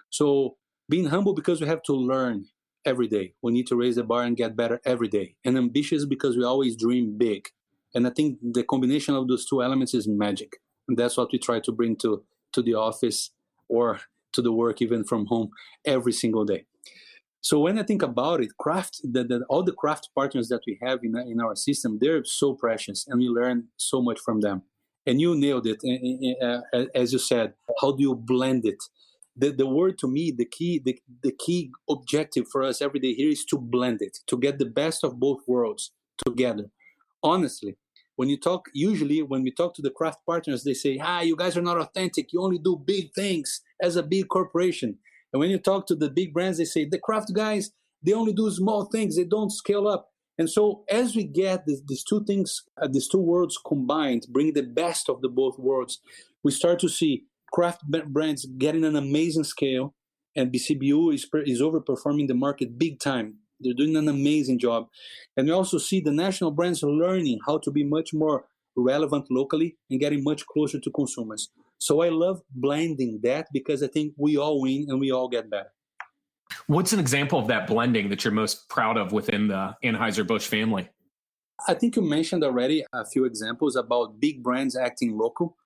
So 0.09 0.57
being 0.89 1.05
humble 1.05 1.33
because 1.33 1.61
we 1.61 1.67
have 1.67 1.83
to 1.83 1.93
learn 1.93 2.45
every 2.85 3.07
day. 3.07 3.33
We 3.41 3.51
need 3.51 3.67
to 3.67 3.75
raise 3.75 3.95
the 3.95 4.03
bar 4.03 4.23
and 4.23 4.37
get 4.37 4.55
better 4.55 4.81
every 4.85 5.07
day. 5.07 5.35
And 5.45 5.57
ambitious 5.57 6.05
because 6.05 6.37
we 6.37 6.43
always 6.43 6.75
dream 6.75 7.17
big. 7.17 7.49
And 7.93 8.07
I 8.07 8.09
think 8.09 8.39
the 8.41 8.63
combination 8.63 9.15
of 9.15 9.27
those 9.27 9.45
two 9.45 9.61
elements 9.61 9.93
is 9.93 10.07
magic. 10.07 10.57
And 10.87 10.97
that's 10.97 11.17
what 11.17 11.31
we 11.31 11.39
try 11.39 11.59
to 11.59 11.71
bring 11.71 11.95
to, 11.97 12.23
to 12.53 12.61
the 12.61 12.75
office 12.75 13.31
or 13.67 13.99
to 14.33 14.41
the 14.41 14.51
work, 14.51 14.81
even 14.81 15.03
from 15.03 15.25
home, 15.25 15.51
every 15.85 16.13
single 16.13 16.45
day. 16.45 16.65
So 17.41 17.59
when 17.59 17.79
I 17.79 17.83
think 17.83 18.03
about 18.03 18.41
it, 18.41 18.57
craft, 18.57 19.01
the, 19.03 19.43
all 19.49 19.63
the 19.63 19.71
craft 19.71 20.09
partners 20.15 20.47
that 20.49 20.61
we 20.67 20.77
have 20.81 20.99
in, 21.03 21.17
in 21.17 21.41
our 21.41 21.55
system, 21.55 21.97
they're 21.99 22.23
so 22.23 22.53
precious 22.53 23.05
and 23.07 23.19
we 23.19 23.27
learn 23.27 23.67
so 23.77 24.01
much 24.01 24.19
from 24.19 24.41
them. 24.41 24.61
And 25.07 25.19
you 25.19 25.35
nailed 25.35 25.65
it, 25.65 25.81
uh, 26.41 26.85
as 26.93 27.11
you 27.11 27.17
said. 27.17 27.53
How 27.81 27.93
do 27.93 28.03
you 28.03 28.13
blend 28.13 28.65
it? 28.65 28.83
The, 29.35 29.51
the 29.51 29.67
word 29.67 29.97
to 29.99 30.07
me, 30.07 30.33
the 30.35 30.45
key, 30.45 30.81
the, 30.83 30.99
the 31.23 31.31
key 31.31 31.71
objective 31.89 32.45
for 32.51 32.63
us 32.63 32.81
every 32.81 32.99
day 32.99 33.13
here 33.13 33.29
is 33.29 33.45
to 33.45 33.57
blend 33.57 34.01
it, 34.01 34.17
to 34.27 34.37
get 34.37 34.59
the 34.59 34.65
best 34.65 35.03
of 35.03 35.19
both 35.19 35.39
worlds 35.47 35.91
together. 36.25 36.65
Honestly, 37.23 37.77
when 38.17 38.29
you 38.29 38.37
talk, 38.37 38.65
usually 38.73 39.23
when 39.23 39.41
we 39.41 39.51
talk 39.51 39.73
to 39.75 39.81
the 39.81 39.89
craft 39.89 40.19
partners, 40.25 40.63
they 40.63 40.73
say, 40.73 40.99
ah, 41.01 41.21
you 41.21 41.35
guys 41.35 41.55
are 41.55 41.61
not 41.61 41.79
authentic. 41.79 42.33
You 42.33 42.41
only 42.41 42.59
do 42.59 42.81
big 42.85 43.13
things 43.15 43.61
as 43.81 43.95
a 43.95 44.03
big 44.03 44.27
corporation. 44.27 44.97
And 45.31 45.39
when 45.39 45.49
you 45.49 45.59
talk 45.59 45.87
to 45.87 45.95
the 45.95 46.09
big 46.09 46.33
brands, 46.33 46.57
they 46.57 46.65
say, 46.65 46.85
the 46.85 46.99
craft 46.99 47.33
guys, 47.33 47.71
they 48.03 48.13
only 48.13 48.33
do 48.33 48.51
small 48.51 48.85
things. 48.85 49.15
They 49.15 49.23
don't 49.23 49.51
scale 49.51 49.87
up. 49.87 50.09
And 50.37 50.49
so 50.49 50.83
as 50.89 51.15
we 51.15 51.23
get 51.23 51.65
this, 51.65 51.81
these 51.87 52.03
two 52.03 52.23
things, 52.25 52.63
uh, 52.81 52.87
these 52.91 53.07
two 53.07 53.19
worlds 53.19 53.59
combined, 53.65 54.25
bring 54.29 54.53
the 54.53 54.63
best 54.63 55.09
of 55.09 55.21
the 55.21 55.29
both 55.29 55.57
worlds, 55.57 55.99
we 56.43 56.51
start 56.51 56.79
to 56.79 56.89
see 56.89 57.25
craft 57.51 57.83
brands 57.85 58.45
getting 58.57 58.85
an 58.85 58.95
amazing 58.95 59.43
scale 59.43 59.93
and 60.35 60.51
BCBU 60.51 61.13
is, 61.13 61.27
is 61.45 61.61
overperforming 61.61 62.27
the 62.27 62.33
market 62.33 62.77
big 62.77 62.99
time. 62.99 63.35
They're 63.59 63.73
doing 63.73 63.95
an 63.95 64.07
amazing 64.07 64.59
job. 64.59 64.87
And 65.37 65.47
we 65.47 65.53
also 65.53 65.77
see 65.77 65.99
the 65.99 66.11
national 66.11 66.51
brands 66.51 66.81
learning 66.81 67.39
how 67.45 67.59
to 67.59 67.71
be 67.71 67.83
much 67.83 68.13
more 68.13 68.45
relevant 68.75 69.25
locally 69.29 69.77
and 69.89 69.99
getting 69.99 70.23
much 70.23 70.45
closer 70.45 70.79
to 70.79 70.91
consumers. 70.91 71.49
So 71.77 72.01
I 72.01 72.09
love 72.09 72.41
blending 72.51 73.19
that 73.23 73.47
because 73.51 73.83
I 73.83 73.87
think 73.87 74.13
we 74.17 74.37
all 74.37 74.61
win 74.61 74.85
and 74.87 74.99
we 74.99 75.11
all 75.11 75.27
get 75.27 75.49
better. 75.49 75.71
What's 76.67 76.93
an 76.93 76.99
example 76.99 77.39
of 77.39 77.47
that 77.47 77.67
blending 77.67 78.09
that 78.09 78.23
you're 78.23 78.33
most 78.33 78.69
proud 78.69 78.97
of 78.97 79.11
within 79.11 79.47
the 79.47 79.75
Anheuser-Busch 79.83 80.47
family? 80.47 80.89
I 81.67 81.73
think 81.73 81.95
you 81.95 82.01
mentioned 82.01 82.43
already 82.43 82.83
a 82.93 83.05
few 83.05 83.25
examples 83.25 83.75
about 83.75 84.19
big 84.19 84.41
brands 84.41 84.75
acting 84.75 85.17
local, 85.17 85.57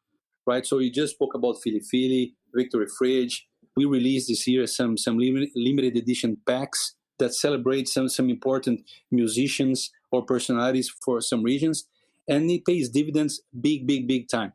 right? 0.45 0.65
So 0.65 0.79
you 0.79 0.91
just 0.91 1.15
spoke 1.15 1.33
about 1.33 1.57
Philly 1.63 1.79
Philly, 1.79 2.33
Victory 2.53 2.87
Fridge. 2.97 3.47
We 3.75 3.85
released 3.85 4.29
this 4.29 4.47
year 4.47 4.67
some 4.67 4.97
some 4.97 5.17
limited 5.17 5.97
edition 5.97 6.37
packs 6.47 6.95
that 7.19 7.33
celebrate 7.33 7.87
some 7.87 8.09
some 8.09 8.29
important 8.29 8.81
musicians 9.11 9.91
or 10.11 10.23
personalities 10.23 10.89
for 11.03 11.21
some 11.21 11.43
regions, 11.43 11.87
and 12.27 12.49
it 12.49 12.65
pays 12.65 12.89
dividends 12.89 13.41
big, 13.59 13.85
big, 13.85 14.07
big 14.07 14.27
time. 14.29 14.53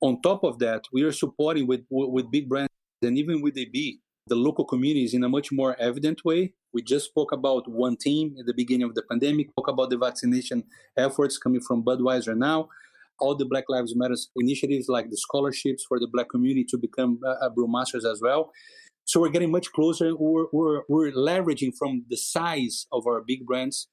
On 0.00 0.20
top 0.20 0.44
of 0.44 0.58
that, 0.58 0.84
we 0.92 1.02
are 1.02 1.12
supporting 1.12 1.66
with 1.66 1.82
with 1.90 2.30
big 2.30 2.48
brands 2.48 2.72
and 3.02 3.18
even 3.18 3.42
with 3.42 3.56
AB 3.56 4.00
the 4.26 4.34
local 4.34 4.64
communities 4.64 5.14
in 5.14 5.22
a 5.22 5.28
much 5.28 5.52
more 5.52 5.76
evident 5.78 6.24
way. 6.24 6.52
We 6.72 6.82
just 6.82 7.06
spoke 7.06 7.32
about 7.32 7.68
one 7.68 7.96
team 7.96 8.36
at 8.38 8.46
the 8.46 8.54
beginning 8.54 8.86
of 8.88 8.94
the 8.94 9.02
pandemic, 9.02 9.50
spoke 9.50 9.68
about 9.68 9.90
the 9.90 9.98
vaccination 9.98 10.64
efforts 10.96 11.38
coming 11.38 11.60
from 11.60 11.84
Budweiser 11.84 12.36
now, 12.36 12.68
all 13.18 13.34
the 13.34 13.44
Black 13.44 13.64
Lives 13.68 13.94
Matter 13.96 14.16
initiatives 14.36 14.88
like 14.88 15.10
the 15.10 15.16
scholarships 15.16 15.84
for 15.88 15.98
the 15.98 16.08
Black 16.08 16.28
community 16.28 16.64
to 16.64 16.78
become 16.78 17.20
uh, 17.26 17.48
brewmasters 17.50 18.10
as 18.10 18.20
well. 18.22 18.52
So 19.04 19.20
we're 19.20 19.30
getting 19.30 19.52
much 19.52 19.70
closer. 19.72 20.16
We're, 20.16 20.46
we're, 20.52 20.82
we're 20.88 21.12
leveraging 21.12 21.76
from 21.78 22.04
the 22.08 22.16
size 22.16 22.86
of 22.92 23.06
our 23.06 23.22
big 23.26 23.46
brands 23.46 23.88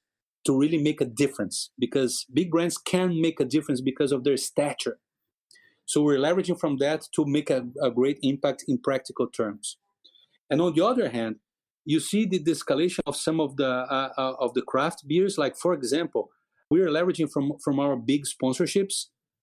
to 0.46 0.58
really 0.58 0.82
make 0.82 1.01
a 1.01 1.06
difference 1.06 1.70
because 1.80 2.25
big 2.34 2.51
brands 2.51 2.77
can 2.77 3.22
make 3.22 3.39
a 3.39 3.46
difference 3.46 3.80
because 3.80 4.12
of 4.12 4.24
their 4.24 4.38
stature. 4.38 5.00
So 5.86 6.01
we're 6.01 6.18
leveraging 6.18 6.60
from 6.60 6.77
that 6.77 7.08
to 7.15 7.25
make 7.25 7.50
a, 7.50 7.68
a 7.82 7.92
great 7.92 8.20
impact 8.24 8.65
in 8.68 8.77
practical 8.77 9.27
terms. 9.27 9.77
And 10.50 10.62
on 10.62 10.74
the 10.74 10.86
other 10.86 11.10
hand, 11.10 11.38
you 11.86 12.00
see 12.00 12.25
the 12.25 12.39
escalation 12.39 13.01
of 13.06 13.15
some 13.15 13.39
of 13.39 13.58
the 13.58 13.68
uh, 13.68 14.13
uh, 14.18 14.34
of 14.39 14.53
the 14.53 14.62
craft 14.62 15.08
beers. 15.08 15.38
Like 15.38 15.58
for 15.58 15.74
example, 15.74 16.30
we 16.74 16.82
are 16.82 16.94
leveraging 16.98 17.32
from 17.32 17.46
from 17.63 17.80
our 17.80 17.96
big 17.96 18.24
sponsorships 18.34 18.96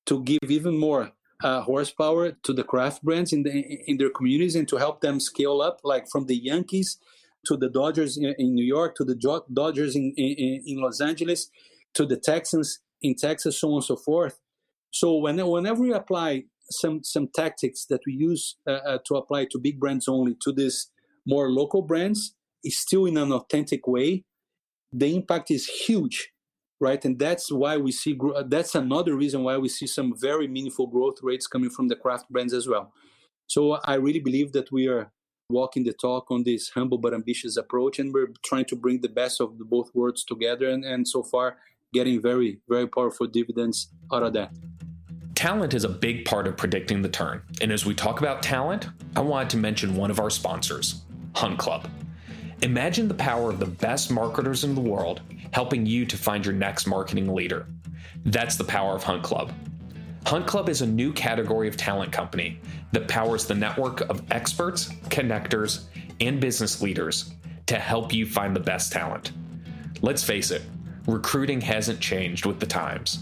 to 0.09 0.15
give 0.31 0.49
even 0.59 0.75
more 0.89 1.05
uh, 1.45 1.61
horsepower 1.71 2.25
to 2.47 2.53
the 2.59 2.65
craft 2.73 2.99
brands 3.07 3.31
in 3.37 3.41
the 3.45 3.53
in 3.91 3.99
their 3.99 4.13
communities 4.19 4.57
and 4.59 4.67
to 4.69 4.77
help 4.85 4.97
them 5.01 5.17
scale 5.31 5.59
up. 5.69 5.77
Like 5.93 6.05
from 6.13 6.25
the 6.31 6.39
Yankees 6.51 6.99
to 7.47 7.57
the 7.63 7.71
Dodgers 7.81 8.13
in, 8.19 8.35
in 8.43 8.49
New 8.59 8.69
York 8.77 8.91
to 8.97 9.05
the 9.11 9.19
Dodgers 9.61 9.95
in, 10.01 10.07
in, 10.17 10.63
in 10.71 10.77
Los 10.85 11.01
Angeles 11.11 11.41
to 11.95 12.03
the 12.05 12.19
Texans 12.31 12.69
in 13.01 13.15
Texas, 13.15 13.61
so 13.61 13.69
on 13.69 13.75
and 13.75 13.85
so 13.85 13.97
forth. 13.97 14.37
So 14.91 15.07
when, 15.25 15.37
whenever 15.55 15.83
we 15.83 15.93
apply 15.93 16.31
some 16.81 16.97
some 17.15 17.27
tactics 17.43 17.87
that 17.91 18.03
we 18.07 18.13
use 18.31 18.43
uh, 18.67 18.83
uh, 18.91 18.99
to 19.07 19.13
apply 19.21 19.47
to 19.51 19.67
big 19.69 19.79
brands 19.83 20.07
only 20.09 20.35
to 20.45 20.51
this 20.61 20.75
more 21.35 21.47
local 21.61 21.83
brands 21.91 22.35
is 22.69 22.77
still 22.87 23.05
in 23.11 23.17
an 23.17 23.33
authentic 23.33 23.83
way 23.87 24.25
the 25.03 25.09
impact 25.19 25.51
is 25.51 25.65
huge 25.87 26.19
right 26.81 27.05
and 27.05 27.19
that's 27.19 27.53
why 27.53 27.77
we 27.77 27.93
see 27.93 28.19
uh, 28.35 28.43
that's 28.47 28.75
another 28.75 29.15
reason 29.15 29.45
why 29.45 29.57
we 29.57 29.69
see 29.69 29.87
some 29.87 30.17
very 30.17 30.49
meaningful 30.49 30.87
growth 30.87 31.19
rates 31.23 31.47
coming 31.47 31.71
from 31.71 31.89
the 31.89 31.97
craft 31.97 32.29
brands 32.31 32.53
as 32.53 32.67
well 32.67 32.93
so 33.47 33.73
i 33.85 33.95
really 33.95 34.21
believe 34.21 34.53
that 34.53 34.73
we 34.73 34.89
are 34.89 35.13
walking 35.51 35.85
the 35.85 35.93
talk 35.93 36.31
on 36.31 36.45
this 36.45 36.71
humble 36.71 36.99
but 36.99 37.13
ambitious 37.13 37.57
approach 37.57 37.99
and 37.99 38.15
we're 38.15 38.33
trying 38.45 38.65
to 38.65 38.77
bring 38.77 39.01
the 39.01 39.09
best 39.09 39.41
of 39.41 39.59
the 39.59 39.65
both 39.65 39.91
worlds 39.95 40.25
together 40.25 40.69
and, 40.69 40.85
and 40.85 41.07
so 41.07 41.23
far 41.23 41.57
getting 41.93 42.21
very 42.21 42.59
very 42.69 42.87
powerful 42.87 43.27
dividends 43.27 43.89
out 44.13 44.23
of 44.23 44.33
that 44.33 44.53
Talent 45.41 45.73
is 45.73 45.85
a 45.85 45.89
big 45.89 46.27
part 46.27 46.47
of 46.47 46.59
predicting 46.59 47.01
the 47.01 47.09
turn. 47.09 47.41
And 47.63 47.73
as 47.73 47.87
we 47.87 47.95
talk 47.95 48.21
about 48.21 48.43
talent, 48.43 48.89
I 49.17 49.21
wanted 49.21 49.49
to 49.51 49.57
mention 49.57 49.97
one 49.97 50.11
of 50.11 50.21
our 50.21 50.29
sponsors, 50.29 51.01
Hunt 51.35 51.59
Club. 51.59 51.89
Imagine 52.61 53.09
the 53.09 53.15
power 53.15 53.49
of 53.49 53.59
the 53.59 53.65
best 53.65 54.11
marketers 54.11 54.65
in 54.65 54.75
the 54.75 54.83
world 54.83 55.23
helping 55.53 55.87
you 55.87 56.05
to 56.07 56.17
find 56.17 56.45
your 56.45 56.55
next 56.55 56.87
marketing 56.87 57.35
leader. 57.35 57.67
That's 58.25 58.57
the 58.57 58.65
power 58.65 58.95
of 58.95 59.03
Hunt 59.03 59.23
Club. 59.23 59.53
Hunt 60.27 60.47
Club 60.47 60.69
is 60.69 60.83
a 60.83 60.87
new 60.87 61.13
category 61.13 61.67
of 61.67 61.77
talent 61.77 62.13
company 62.13 62.61
that 62.93 63.09
powers 63.09 63.47
the 63.47 63.55
network 63.55 64.03
of 64.03 64.23
experts, 64.31 64.89
connectors, 65.09 65.85
and 66.21 66.41
business 66.41 66.83
leaders 66.83 67.33
to 67.67 67.79
help 67.79 68.13
you 68.13 68.27
find 68.27 68.55
the 68.55 68.61
best 68.61 68.93
talent. 68.93 69.33
Let's 70.03 70.23
face 70.23 70.51
it, 70.51 70.63
recruiting 71.07 71.61
hasn't 71.61 72.01
changed 72.01 72.47
with 72.47 72.61
the 72.61 72.67
times. 72.67 73.21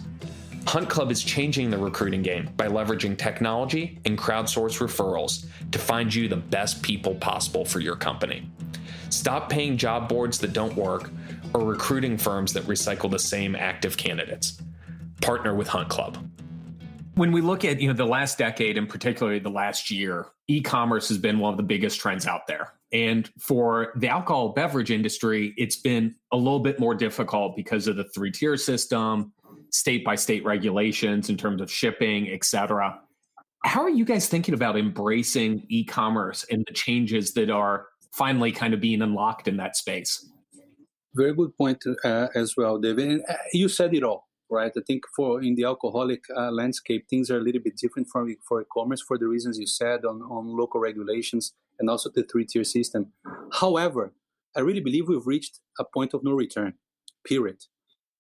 Hunt 0.66 0.90
Club 0.90 1.11
is 1.11 1.23
changing 1.23 1.70
the 1.70 1.78
recruiting 1.78 2.23
game 2.23 2.50
by 2.56 2.68
leveraging 2.68 3.16
technology 3.16 3.99
and 4.04 4.18
crowdsource 4.18 4.80
referrals 4.80 5.47
to 5.70 5.78
find 5.78 6.14
you 6.14 6.28
the 6.28 6.37
best 6.37 6.82
people 6.82 7.14
possible 7.14 7.64
for 7.64 7.80
your 7.80 7.97
company. 7.97 8.50
Stop 9.08 9.49
paying 9.49 9.78
job 9.78 10.08
boards 10.08 10.38
that 10.40 10.52
don't 10.52 10.76
work 10.76 11.11
or 11.55 11.64
recruiting 11.64 12.19
firms 12.19 12.52
that 12.52 12.64
recycle 12.64 13.11
the 13.11 13.19
same 13.19 13.57
active 13.57 13.97
candidates. 13.97 14.61
Partner 15.21 15.55
with 15.55 15.69
Hunt 15.69 15.88
Club. 15.88 16.19
When 17.14 17.33
we 17.33 17.40
look 17.40 17.64
at, 17.64 17.81
you 17.81 17.88
know, 17.88 17.95
the 17.95 18.07
last 18.07 18.38
decade 18.38 18.78
and 18.78 18.88
particularly 18.88 19.40
the 19.40 19.50
last 19.50 19.90
year, 19.90 20.26
e-commerce 20.47 21.09
has 21.09 21.19
been 21.19 21.40
one 21.40 21.52
of 21.52 21.57
the 21.57 21.64
biggest 21.64 21.99
trends 21.99 22.26
out 22.26 22.47
there. 22.47 22.75
And 22.93 23.28
for 23.38 23.93
the 23.97 24.09
alcohol 24.09 24.50
beverage 24.50 24.90
industry, 24.90 25.52
it's 25.57 25.76
been 25.76 26.14
a 26.33 26.37
little 26.37 26.61
bit 26.61 26.78
more 26.78 26.95
difficult 26.95 27.57
because 27.57 27.88
of 27.88 27.97
the 27.97 28.05
three-tier 28.05 28.57
system, 28.57 29.33
state 29.71 30.05
by 30.05 30.14
state 30.14 30.45
regulations 30.45 31.28
in 31.28 31.37
terms 31.37 31.61
of 31.61 31.71
shipping, 31.71 32.31
et 32.31 32.45
cetera. 32.45 33.00
How 33.64 33.83
are 33.83 33.90
you 33.90 34.05
guys 34.05 34.28
thinking 34.28 34.55
about 34.55 34.78
embracing 34.78 35.67
e 35.69 35.85
commerce 35.85 36.47
and 36.50 36.64
the 36.69 36.73
changes 36.73 37.33
that 37.33 37.50
are 37.50 37.87
finally 38.12 38.52
kind 38.52 38.73
of 38.73 38.81
being 38.81 39.02
unlocked 39.02 39.49
in 39.49 39.57
that 39.57 39.76
space? 39.76 40.31
Very 41.23 41.35
good 41.35 41.53
point 41.57 41.81
uh, 42.05 42.29
as 42.43 42.57
well, 42.57 42.79
David. 42.79 43.07
And, 43.13 43.23
uh, 43.29 43.35
you 43.53 43.69
said 43.69 43.93
it 43.99 44.05
all, 44.09 44.29
right? 44.59 44.73
I 44.81 44.83
think 44.89 45.03
for 45.17 45.43
in 45.43 45.55
the 45.59 45.65
alcoholic 45.73 46.23
uh, 46.41 46.51
landscape, 46.61 47.03
things 47.11 47.31
are 47.31 47.39
a 47.39 47.47
little 47.49 47.65
bit 47.69 47.77
different 47.83 48.09
from 48.13 48.25
for 48.49 48.57
e-commerce 48.63 49.03
for 49.09 49.17
the 49.19 49.29
reasons 49.35 49.59
you 49.59 49.67
said 49.67 50.05
on, 50.11 50.17
on 50.37 50.45
local 50.63 50.81
regulations 50.81 51.45
and 51.79 51.91
also 51.91 52.09
the 52.11 52.25
three-tier 52.31 52.65
system. 52.65 53.03
However, 53.63 54.05
I 54.57 54.61
really 54.61 54.85
believe 54.89 55.09
we've 55.09 55.27
reached 55.35 55.55
a 55.79 55.85
point 55.97 56.15
of 56.15 56.21
no 56.29 56.33
return. 56.45 56.75
Period 57.25 57.59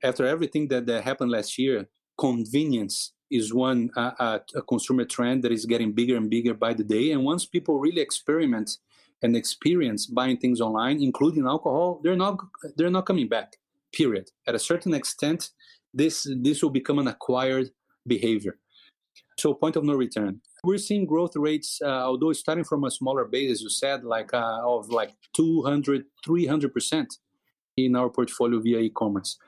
after 0.02 0.26
everything 0.26 0.68
that, 0.68 0.86
that 0.86 1.04
happened 1.04 1.30
last 1.30 1.58
year, 1.58 1.88
convenience 2.18 3.12
is 3.30 3.52
one 3.52 3.90
uh, 3.96 4.12
uh, 4.18 4.38
a 4.54 4.62
consumer 4.62 5.04
trend 5.04 5.42
that 5.44 5.52
is 5.52 5.66
getting 5.66 5.92
bigger 5.92 6.16
and 6.16 6.30
bigger 6.30 6.54
by 6.54 6.72
the 6.72 6.84
day. 6.84 7.12
And 7.12 7.24
once 7.24 7.44
people 7.44 7.78
really 7.78 8.00
experiment 8.00 8.78
and 9.22 9.36
experience 9.36 10.06
buying 10.06 10.36
things 10.36 10.60
online, 10.60 11.02
including 11.02 11.46
alcohol, 11.46 12.00
they're 12.02 12.16
not 12.16 12.38
they're 12.76 12.90
not 12.90 13.06
coming 13.06 13.28
back. 13.28 13.56
Period. 13.92 14.30
At 14.46 14.54
a 14.54 14.58
certain 14.58 14.94
extent, 14.94 15.50
this 15.92 16.26
this 16.42 16.62
will 16.62 16.70
become 16.70 16.98
an 16.98 17.08
acquired 17.08 17.70
behavior. 18.06 18.58
So 19.38 19.54
point 19.54 19.76
of 19.76 19.84
no 19.84 19.94
return. 19.94 20.40
We're 20.64 20.78
seeing 20.78 21.06
growth 21.06 21.36
rates, 21.36 21.78
uh, 21.80 21.86
although 21.86 22.32
starting 22.32 22.64
from 22.64 22.84
a 22.84 22.90
smaller 22.90 23.24
base, 23.24 23.52
as 23.52 23.60
you 23.62 23.70
said, 23.70 24.02
like 24.04 24.34
uh, 24.34 24.60
of 24.64 24.88
like 24.90 25.12
200, 25.36 26.04
300 26.24 26.74
percent 26.74 27.14
in 27.76 27.94
our 27.94 28.10
portfolio 28.10 28.60
via 28.60 28.78
e-commerce. 28.78 29.38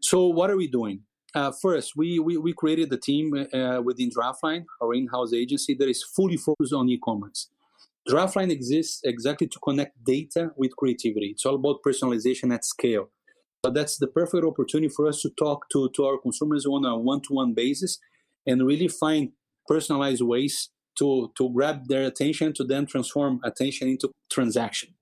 So 0.00 0.26
what 0.26 0.50
are 0.50 0.56
we 0.56 0.66
doing? 0.66 1.00
Uh, 1.34 1.50
first, 1.62 1.96
we, 1.96 2.18
we, 2.20 2.36
we 2.36 2.52
created 2.52 2.92
a 2.92 2.96
team 2.96 3.34
uh, 3.34 3.80
within 3.82 4.08
Draftline, 4.10 4.64
our 4.80 4.94
in-house 4.94 5.32
agency 5.32 5.74
that 5.74 5.88
is 5.88 6.04
fully 6.14 6.36
focused 6.36 6.72
on 6.72 6.88
e-commerce. 6.88 7.48
Draftline 8.08 8.50
exists 8.50 9.00
exactly 9.04 9.46
to 9.48 9.58
connect 9.60 10.04
data 10.04 10.50
with 10.56 10.76
creativity. 10.76 11.28
It's 11.28 11.46
all 11.46 11.54
about 11.54 11.82
personalization 11.86 12.52
at 12.52 12.64
scale. 12.64 13.10
So 13.64 13.70
that's 13.70 13.96
the 13.96 14.08
perfect 14.08 14.44
opportunity 14.44 14.92
for 14.94 15.08
us 15.08 15.22
to 15.22 15.30
talk 15.30 15.70
to, 15.72 15.88
to 15.96 16.04
our 16.04 16.18
consumers 16.18 16.66
on 16.66 16.84
a 16.84 16.98
one-to-one 16.98 17.54
basis 17.54 17.98
and 18.46 18.66
really 18.66 18.88
find 18.88 19.30
personalized 19.66 20.20
ways 20.20 20.70
to 20.98 21.32
to 21.36 21.50
grab 21.50 21.88
their 21.88 22.04
attention 22.04 22.52
to 22.54 22.64
then 22.64 22.86
transform 22.86 23.40
attention 23.42 23.88
into 23.88 24.10
transaction. 24.30 24.94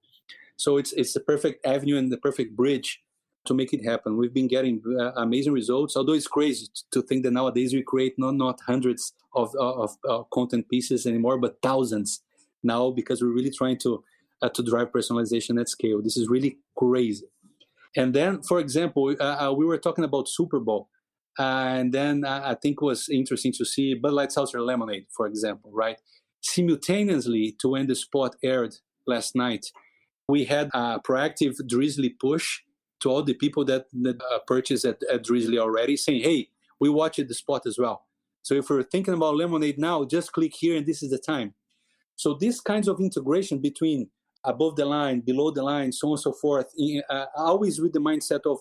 So 0.57 0.77
it's 0.77 0.93
it's 0.93 1.13
the 1.13 1.21
perfect 1.21 1.67
avenue 1.67 1.99
and 1.99 2.13
the 2.13 2.19
perfect 2.19 2.57
bridge 2.57 3.01
to 3.47 3.55
make 3.55 3.73
it 3.73 3.85
happen. 3.85 4.17
We've 4.17 4.33
been 4.33 4.49
getting 4.49 4.81
uh, 4.99 5.13
amazing 5.17 5.53
results. 5.53 5.97
Although 5.97 6.13
it's 6.13 6.29
crazy 6.29 6.69
to 6.93 7.03
think 7.03 7.25
that 7.25 7.33
nowadays 7.33 7.75
we 7.75 7.83
create 7.83 8.15
not 8.17 8.37
not 8.37 8.61
hundreds 8.67 9.13
of 9.35 9.55
of, 9.59 9.97
of 10.05 10.31
content 10.31 10.69
pieces 10.69 11.07
anymore, 11.07 11.39
but 11.39 11.59
thousands 11.63 12.23
now 12.63 12.91
because 12.91 13.23
we're 13.23 13.35
really 13.35 13.51
trying 13.51 13.79
to 13.79 14.03
uh, 14.43 14.49
to 14.49 14.63
drive 14.63 14.91
personalization 14.91 15.61
at 15.61 15.69
scale. 15.69 16.03
This 16.03 16.17
is 16.17 16.29
really 16.29 16.59
crazy. 16.77 17.27
And 17.97 18.15
then, 18.15 18.43
for 18.43 18.59
example, 18.59 19.15
uh, 19.21 19.49
uh 19.49 19.53
we 19.53 19.65
were 19.65 19.79
talking 19.79 20.05
about 20.05 20.29
Super 20.29 20.61
Bowl. 20.61 20.89
And 21.39 21.95
then 21.95 22.25
uh, 22.25 22.43
I 22.45 22.55
think 22.55 22.79
it 22.83 22.85
was 22.85 23.09
interesting 23.09 23.53
to 23.55 23.65
see 23.65 23.95
Bud 23.95 24.13
Light 24.13 24.33
Seltzer 24.33 24.61
Lemonade, 24.61 25.07
for 25.17 25.27
example, 25.27 25.71
right? 25.73 25.97
Simultaneously 26.43 27.57
to 27.61 27.69
when 27.69 27.87
the 27.87 27.95
spot 27.95 28.37
aired 28.43 28.75
last 29.07 29.35
night, 29.35 29.67
we 30.29 30.45
had 30.45 30.69
a 30.75 31.01
proactive 31.01 31.55
Drizzly 31.67 32.11
push 32.11 32.61
to 33.01 33.11
all 33.11 33.23
the 33.23 33.35
people 33.35 33.65
that, 33.65 33.87
that 34.03 34.21
uh, 34.21 34.39
purchased 34.47 34.85
at, 34.85 34.99
at 35.11 35.25
Drizzly 35.25 35.59
already, 35.59 35.97
saying, 35.97 36.23
"Hey, 36.23 36.49
we 36.81 36.89
watched 36.89 37.27
the 37.27 37.35
spot 37.35 37.63
as 37.67 37.79
well." 37.79 38.07
So 38.43 38.55
if 38.55 38.69
we're 38.69 38.83
thinking 38.83 39.15
about 39.15 39.37
lemonade 39.37 39.79
now, 39.79 40.05
just 40.05 40.33
click 40.33 40.53
here, 40.55 40.77
and 40.77 40.87
this 40.87 41.03
is 41.03 41.11
the 41.11 41.19
time. 41.19 41.55
So 42.23 42.35
these 42.35 42.61
kinds 42.61 42.87
of 42.87 43.01
integration 43.01 43.59
between 43.59 44.09
above 44.45 44.77
the 44.77 44.85
line, 44.85 45.23
below 45.23 45.51
the 45.51 45.65
line, 45.65 45.91
so 45.91 46.07
on 46.07 46.13
and 46.13 46.21
so 46.21 46.33
forth, 46.33 46.67
uh, 47.11 47.25
always 47.35 47.81
with 47.81 47.95
the 47.95 47.99
mindset 47.99 48.43
of 48.47 48.59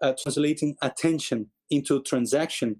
uh, 0.00 0.12
translating 0.22 0.76
attention 0.80 1.50
into 1.70 2.00
transaction 2.02 2.76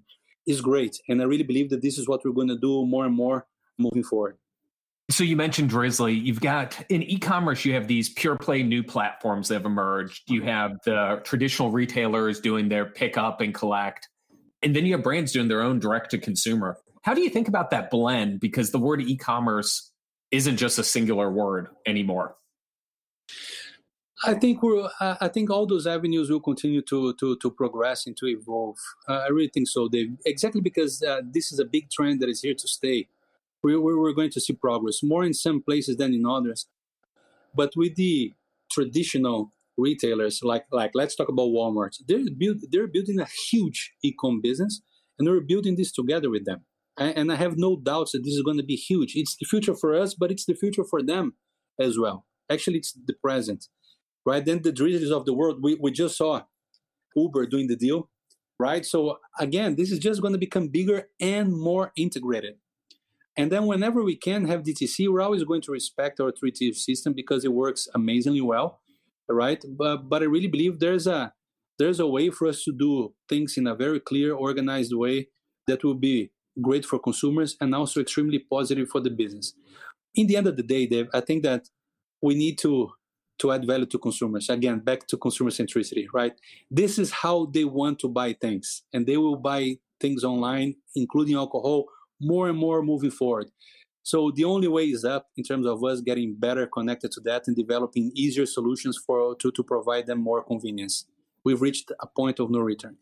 is 0.47 0.61
great. 0.61 1.01
And 1.09 1.21
I 1.21 1.25
really 1.25 1.43
believe 1.43 1.69
that 1.71 1.81
this 1.81 1.97
is 1.97 2.07
what 2.07 2.23
we're 2.23 2.31
going 2.31 2.47
to 2.47 2.57
do 2.57 2.85
more 2.85 3.05
and 3.05 3.13
more 3.13 3.45
moving 3.77 4.03
forward. 4.03 4.37
So 5.09 5.25
you 5.25 5.35
mentioned 5.35 5.69
Drizzly. 5.69 6.13
You've 6.13 6.39
got 6.39 6.81
in 6.87 7.03
e-commerce, 7.03 7.65
you 7.65 7.73
have 7.73 7.89
these 7.89 8.07
pure 8.13 8.37
play 8.37 8.63
new 8.63 8.83
platforms 8.83 9.49
that 9.49 9.55
have 9.55 9.65
emerged. 9.65 10.31
You 10.31 10.43
have 10.43 10.77
the 10.85 11.19
traditional 11.25 11.71
retailers 11.71 12.39
doing 12.39 12.69
their 12.69 12.85
pickup 12.85 13.41
and 13.41 13.53
collect, 13.53 14.07
and 14.63 14.73
then 14.73 14.85
you 14.85 14.93
have 14.93 15.03
brands 15.03 15.33
doing 15.33 15.49
their 15.49 15.61
own 15.61 15.79
direct 15.79 16.11
to 16.11 16.17
consumer. 16.17 16.77
How 17.01 17.13
do 17.13 17.19
you 17.19 17.29
think 17.29 17.49
about 17.49 17.71
that 17.71 17.91
blend? 17.91 18.39
Because 18.39 18.71
the 18.71 18.79
word 18.79 19.01
e-commerce 19.01 19.90
isn't 20.31 20.57
just 20.57 20.79
a 20.79 20.83
singular 20.83 21.29
word 21.29 21.67
anymore. 21.85 22.35
I 24.23 24.35
think 24.35 24.61
we're. 24.61 24.87
I 24.99 25.29
think 25.29 25.49
all 25.49 25.65
those 25.65 25.87
avenues 25.87 26.29
will 26.29 26.39
continue 26.41 26.81
to 26.83 27.13
to 27.13 27.35
to 27.37 27.51
progress 27.51 28.05
and 28.05 28.15
to 28.17 28.27
evolve. 28.27 28.77
Uh, 29.07 29.23
I 29.25 29.27
really 29.29 29.49
think 29.49 29.67
so, 29.67 29.89
Dave. 29.89 30.15
Exactly 30.25 30.61
because 30.61 31.01
uh, 31.01 31.21
this 31.23 31.51
is 31.51 31.59
a 31.59 31.65
big 31.65 31.89
trend 31.89 32.21
that 32.21 32.29
is 32.29 32.41
here 32.41 32.53
to 32.53 32.67
stay. 32.67 33.07
We, 33.63 33.77
we're 33.77 34.13
going 34.13 34.31
to 34.31 34.39
see 34.39 34.53
progress 34.53 35.01
more 35.03 35.23
in 35.23 35.33
some 35.33 35.61
places 35.61 35.97
than 35.97 36.13
in 36.13 36.25
others, 36.25 36.67
but 37.55 37.73
with 37.75 37.95
the 37.95 38.33
traditional 38.71 39.53
retailers, 39.77 40.41
like 40.43 40.65
like 40.71 40.91
let's 40.93 41.15
talk 41.15 41.29
about 41.29 41.49
Walmart. 41.49 41.97
They're 42.07 42.29
build, 42.37 42.57
they're 42.71 42.87
building 42.87 43.19
a 43.19 43.27
huge 43.49 43.93
e-com 44.03 44.39
business, 44.41 44.81
and 45.17 45.27
we're 45.27 45.41
building 45.41 45.77
this 45.77 45.91
together 45.91 46.29
with 46.29 46.45
them. 46.45 46.61
And, 47.09 47.31
I 47.31 47.35
have 47.35 47.57
no 47.57 47.75
doubts 47.75 48.11
that 48.11 48.23
this 48.23 48.33
is 48.33 48.43
going 48.43 48.57
to 48.57 48.63
be 48.63 48.75
huge. 48.75 49.13
It's 49.15 49.35
the 49.35 49.45
future 49.45 49.75
for 49.75 49.95
us, 49.95 50.13
but 50.13 50.31
it's 50.31 50.45
the 50.45 50.55
future 50.55 50.83
for 50.83 51.01
them 51.01 51.33
as 51.79 51.97
well. 51.97 52.25
Actually, 52.49 52.77
it's 52.77 52.93
the 52.93 53.13
present 53.13 53.67
right? 54.25 54.43
Then 54.43 54.61
the 54.61 54.71
Drizzlies 54.71 55.11
of 55.11 55.25
the 55.25 55.33
world, 55.33 55.59
we, 55.61 55.75
we 55.75 55.91
just 55.91 56.17
saw 56.17 56.43
Uber 57.15 57.47
doing 57.47 57.67
the 57.67 57.75
deal, 57.75 58.09
right? 58.59 58.85
So 58.85 59.17
again, 59.39 59.75
this 59.75 59.91
is 59.91 59.99
just 59.99 60.21
going 60.21 60.33
to 60.33 60.39
become 60.39 60.67
bigger 60.67 61.07
and 61.19 61.53
more 61.53 61.91
integrated. 61.95 62.55
And 63.37 63.51
then 63.51 63.65
whenever 63.65 64.03
we 64.03 64.15
can 64.15 64.45
have 64.47 64.63
DTC, 64.63 65.07
we're 65.09 65.21
always 65.21 65.43
going 65.43 65.61
to 65.61 65.71
respect 65.71 66.19
our 66.19 66.31
3T 66.31 66.75
system 66.75 67.13
because 67.13 67.45
it 67.45 67.53
works 67.53 67.87
amazingly 67.95 68.41
well, 68.41 68.81
right? 69.29 69.63
But 69.67 70.09
but 70.09 70.21
I 70.21 70.25
really 70.25 70.49
believe 70.49 70.79
there's 70.79 71.07
a 71.07 71.33
there's 71.79 72.01
a 72.01 72.07
way 72.07 72.29
for 72.29 72.47
us 72.47 72.63
to 72.65 72.73
do 72.73 73.13
things 73.29 73.57
in 73.57 73.67
a 73.67 73.73
very 73.73 74.01
clear, 74.01 74.33
organized 74.33 74.93
way 74.93 75.29
that 75.65 75.83
will 75.83 75.95
be 75.95 76.31
great 76.59 76.85
for 76.85 76.99
consumers 76.99 77.55
and 77.61 77.73
also 77.73 78.01
extremely 78.01 78.39
positive 78.39 78.89
for 78.89 78.99
the 78.99 79.09
business. 79.09 79.53
In 80.15 80.27
the 80.27 80.35
end 80.35 80.47
of 80.47 80.57
the 80.57 80.63
day, 80.63 80.85
Dave, 80.87 81.07
I 81.13 81.21
think 81.21 81.43
that 81.43 81.69
we 82.21 82.35
need 82.35 82.57
to 82.59 82.91
to 83.39 83.51
add 83.51 83.65
value 83.65 83.87
to 83.87 83.97
consumers. 83.97 84.49
Again, 84.49 84.79
back 84.79 85.07
to 85.07 85.17
consumer 85.17 85.49
centricity, 85.49 86.05
right? 86.13 86.33
This 86.69 86.99
is 86.99 87.09
how 87.11 87.45
they 87.45 87.63
want 87.63 87.97
to 87.99 88.07
buy 88.07 88.33
things, 88.33 88.83
and 88.93 89.07
they 89.07 89.17
will 89.17 89.37
buy 89.37 89.77
things 89.99 90.23
online, 90.23 90.75
including 90.95 91.35
alcohol, 91.35 91.85
more 92.19 92.49
and 92.49 92.57
more 92.57 92.83
moving 92.83 93.09
forward. 93.09 93.47
So 94.03 94.31
the 94.31 94.45
only 94.45 94.67
way 94.67 94.85
is 94.85 95.05
up 95.05 95.27
in 95.37 95.43
terms 95.43 95.65
of 95.65 95.83
us 95.83 96.01
getting 96.01 96.35
better 96.35 96.67
connected 96.67 97.11
to 97.13 97.21
that 97.21 97.47
and 97.47 97.55
developing 97.55 98.11
easier 98.15 98.45
solutions 98.45 98.97
for 98.97 99.35
to, 99.35 99.51
to 99.51 99.63
provide 99.63 100.07
them 100.07 100.19
more 100.19 100.43
convenience. 100.43 101.05
We've 101.43 101.61
reached 101.61 101.91
a 101.99 102.07
point 102.07 102.39
of 102.39 102.49
no 102.49 102.59
return. 102.59 102.97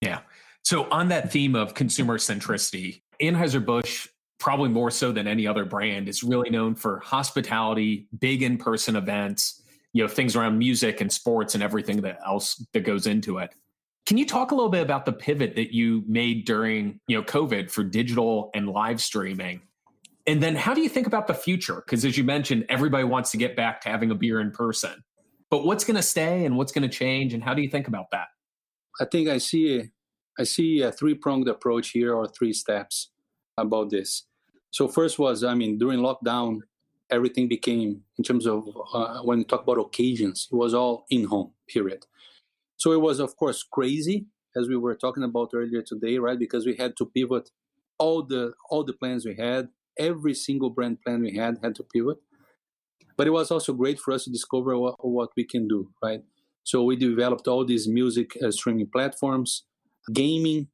Yeah. 0.00 0.20
So 0.64 0.88
on 0.90 1.08
that 1.08 1.32
theme 1.32 1.54
of 1.54 1.74
consumer 1.74 2.18
centricity, 2.18 3.02
Anheuser-Busch 3.20 4.08
probably 4.38 4.68
more 4.70 4.90
so 4.90 5.12
than 5.12 5.26
any 5.26 5.46
other 5.46 5.64
brand 5.64 6.08
is 6.08 6.22
really 6.22 6.50
known 6.50 6.74
for 6.74 7.00
hospitality, 7.00 8.08
big 8.18 8.42
in-person 8.42 8.96
events, 8.96 9.60
you 9.92 10.02
know 10.02 10.08
things 10.08 10.36
around 10.36 10.58
music 10.58 11.00
and 11.00 11.12
sports 11.12 11.54
and 11.54 11.62
everything 11.62 12.00
that 12.02 12.18
else 12.24 12.64
that 12.72 12.80
goes 12.80 13.06
into 13.06 13.38
it. 13.38 13.50
Can 14.06 14.16
you 14.16 14.26
talk 14.26 14.50
a 14.50 14.54
little 14.54 14.70
bit 14.70 14.82
about 14.82 15.04
the 15.04 15.12
pivot 15.12 15.56
that 15.56 15.74
you 15.74 16.02
made 16.06 16.44
during 16.46 17.00
you 17.06 17.16
know 17.16 17.22
covid 17.22 17.70
for 17.70 17.84
digital 17.84 18.50
and 18.54 18.68
live 18.68 19.00
streaming? 19.00 19.62
And 20.26 20.42
then 20.42 20.54
how 20.54 20.74
do 20.74 20.80
you 20.80 20.88
think 20.88 21.06
about 21.06 21.26
the 21.26 21.34
future? 21.34 21.82
Because 21.84 22.04
as 22.04 22.16
you 22.16 22.24
mentioned 22.24 22.66
everybody 22.68 23.04
wants 23.04 23.30
to 23.32 23.36
get 23.36 23.56
back 23.56 23.80
to 23.82 23.88
having 23.88 24.10
a 24.10 24.14
beer 24.14 24.40
in 24.40 24.50
person. 24.50 25.02
But 25.50 25.64
what's 25.64 25.82
going 25.82 25.96
to 25.96 26.02
stay 26.02 26.44
and 26.44 26.56
what's 26.56 26.70
going 26.70 26.88
to 26.88 26.96
change 26.96 27.34
and 27.34 27.42
how 27.42 27.54
do 27.54 27.62
you 27.62 27.68
think 27.68 27.88
about 27.88 28.10
that? 28.12 28.28
I 29.00 29.04
think 29.06 29.28
i 29.28 29.38
see 29.38 29.90
i 30.40 30.44
see 30.44 30.80
a 30.80 30.90
three 30.90 31.14
pronged 31.14 31.48
approach 31.48 31.90
here 31.90 32.14
or 32.14 32.26
three 32.26 32.52
steps 32.52 33.10
about 33.58 33.90
this. 33.90 34.24
So 34.70 34.88
first 34.88 35.18
was 35.18 35.44
i 35.44 35.54
mean 35.54 35.78
during 35.78 36.00
lockdown 36.00 36.60
everything 37.16 37.46
became 37.48 38.02
in 38.18 38.24
terms 38.24 38.46
of 38.46 38.58
uh, 38.94 39.20
when 39.28 39.38
you 39.40 39.44
talk 39.44 39.62
about 39.64 39.84
occasions 39.86 40.48
it 40.50 40.56
was 40.56 40.72
all 40.74 41.04
in 41.10 41.24
home 41.24 41.50
period. 41.68 42.02
So 42.76 42.92
it 42.92 43.02
was 43.08 43.20
of 43.20 43.36
course 43.36 43.60
crazy 43.76 44.26
as 44.56 44.68
we 44.68 44.76
were 44.76 44.96
talking 44.96 45.24
about 45.24 45.50
earlier 45.52 45.82
today 45.82 46.16
right? 46.18 46.38
Because 46.38 46.64
we 46.66 46.76
had 46.76 46.96
to 46.98 47.04
pivot 47.14 47.50
all 47.98 48.22
the 48.22 48.42
all 48.70 48.82
the 48.84 48.96
plans 49.00 49.26
we 49.26 49.34
had 49.34 49.68
every 49.98 50.34
single 50.34 50.70
brand 50.70 50.96
plan 51.02 51.20
we 51.22 51.36
had 51.36 51.58
had 51.62 51.74
to 51.74 51.84
pivot. 51.94 52.18
But 53.16 53.26
it 53.26 53.34
was 53.40 53.50
also 53.50 53.74
great 53.74 53.98
for 54.00 54.14
us 54.14 54.24
to 54.24 54.30
discover 54.30 54.78
what, 54.78 54.94
what 55.18 55.30
we 55.36 55.44
can 55.44 55.68
do 55.68 55.90
right? 56.02 56.22
So 56.62 56.76
we 56.84 56.94
developed 56.96 57.46
all 57.48 57.64
these 57.66 57.86
music 57.88 58.28
uh, 58.42 58.50
streaming 58.50 58.88
platforms 58.96 59.64
gaming 60.12 60.68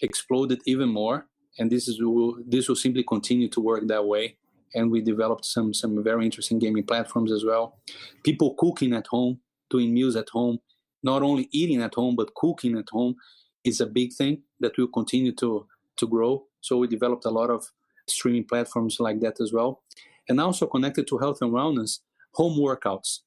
exploded 0.00 0.60
even 0.66 0.88
more 0.88 1.26
and 1.58 1.70
this 1.70 1.88
is 1.88 2.00
will, 2.02 2.38
this 2.46 2.68
will 2.68 2.76
simply 2.76 3.04
continue 3.04 3.48
to 3.48 3.60
work 3.60 3.86
that 3.86 4.04
way 4.04 4.36
and 4.74 4.90
we 4.90 5.00
developed 5.00 5.44
some 5.44 5.74
some 5.74 6.02
very 6.02 6.24
interesting 6.24 6.58
gaming 6.58 6.84
platforms 6.84 7.30
as 7.30 7.44
well. 7.44 7.78
People 8.24 8.54
cooking 8.54 8.94
at 8.94 9.06
home, 9.06 9.40
doing 9.70 9.92
meals 9.92 10.16
at 10.16 10.28
home, 10.30 10.58
not 11.02 11.22
only 11.22 11.48
eating 11.52 11.82
at 11.82 11.94
home 11.94 12.16
but 12.16 12.34
cooking 12.34 12.76
at 12.78 12.88
home 12.90 13.16
is 13.64 13.80
a 13.80 13.86
big 13.86 14.12
thing 14.12 14.42
that 14.60 14.76
will 14.76 14.88
continue 14.88 15.32
to 15.32 15.66
to 15.96 16.06
grow. 16.06 16.46
So 16.60 16.78
we 16.78 16.86
developed 16.88 17.24
a 17.24 17.30
lot 17.30 17.50
of 17.50 17.70
streaming 18.08 18.44
platforms 18.44 18.98
like 18.98 19.20
that 19.20 19.40
as 19.40 19.52
well, 19.52 19.82
and 20.28 20.40
also 20.40 20.66
connected 20.66 21.06
to 21.08 21.18
health 21.18 21.42
and 21.42 21.52
wellness, 21.52 22.00
home 22.34 22.58
workouts. 22.58 23.20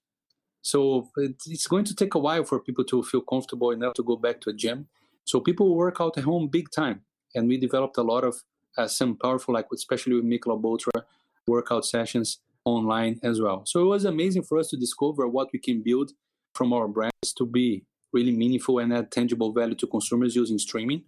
So 0.62 1.12
it's 1.18 1.68
going 1.68 1.86
to 1.86 1.96
take 1.96 2.16
a 2.16 2.20
while 2.20 2.44
for 2.44 2.60
people 2.60 2.86
to 2.86 3.04
feel 3.04 3.22
comfortable 3.22 3.70
enough 3.72 3.94
to 3.94 4.04
go 4.04 4.16
back 4.16 4.42
to 4.42 4.50
a 4.50 4.54
gym. 4.54 4.88
So 5.26 5.40
people 5.40 5.76
work 5.76 5.98
out 6.00 6.18
at 6.18 6.24
home 6.24 6.48
big 6.48 6.72
time, 6.72 7.02
and 7.34 7.48
we 7.48 7.58
developed 7.58 7.98
a 7.98 8.04
lot 8.04 8.24
of 8.24 8.36
uh, 8.78 8.88
some 8.88 9.18
powerful, 9.18 9.54
like 9.54 9.68
especially 9.74 10.16
with 10.16 10.26
Michelob 10.26 10.64
Ultra, 10.64 11.06
workout 11.48 11.86
sessions 11.86 12.40
online 12.64 13.20
as 13.24 13.40
well. 13.42 13.64
So 13.66 13.82
it 13.82 13.86
was 13.86 14.06
amazing 14.06 14.44
for 14.44 14.58
us 14.58 14.70
to 14.70 14.78
discover 14.78 15.28
what 15.28 15.50
we 15.54 15.60
can 15.60 15.82
build 15.84 16.12
from 16.54 16.74
our 16.74 16.88
brands 16.88 17.34
to 17.38 17.46
be 17.46 17.86
really 18.14 18.32
meaningful 18.32 18.80
and 18.80 18.94
add 18.94 19.12
tangible 19.12 19.52
value 19.52 19.76
to 19.76 19.88
consumers 19.88 20.36
using 20.36 20.58
streaming. 20.58 21.04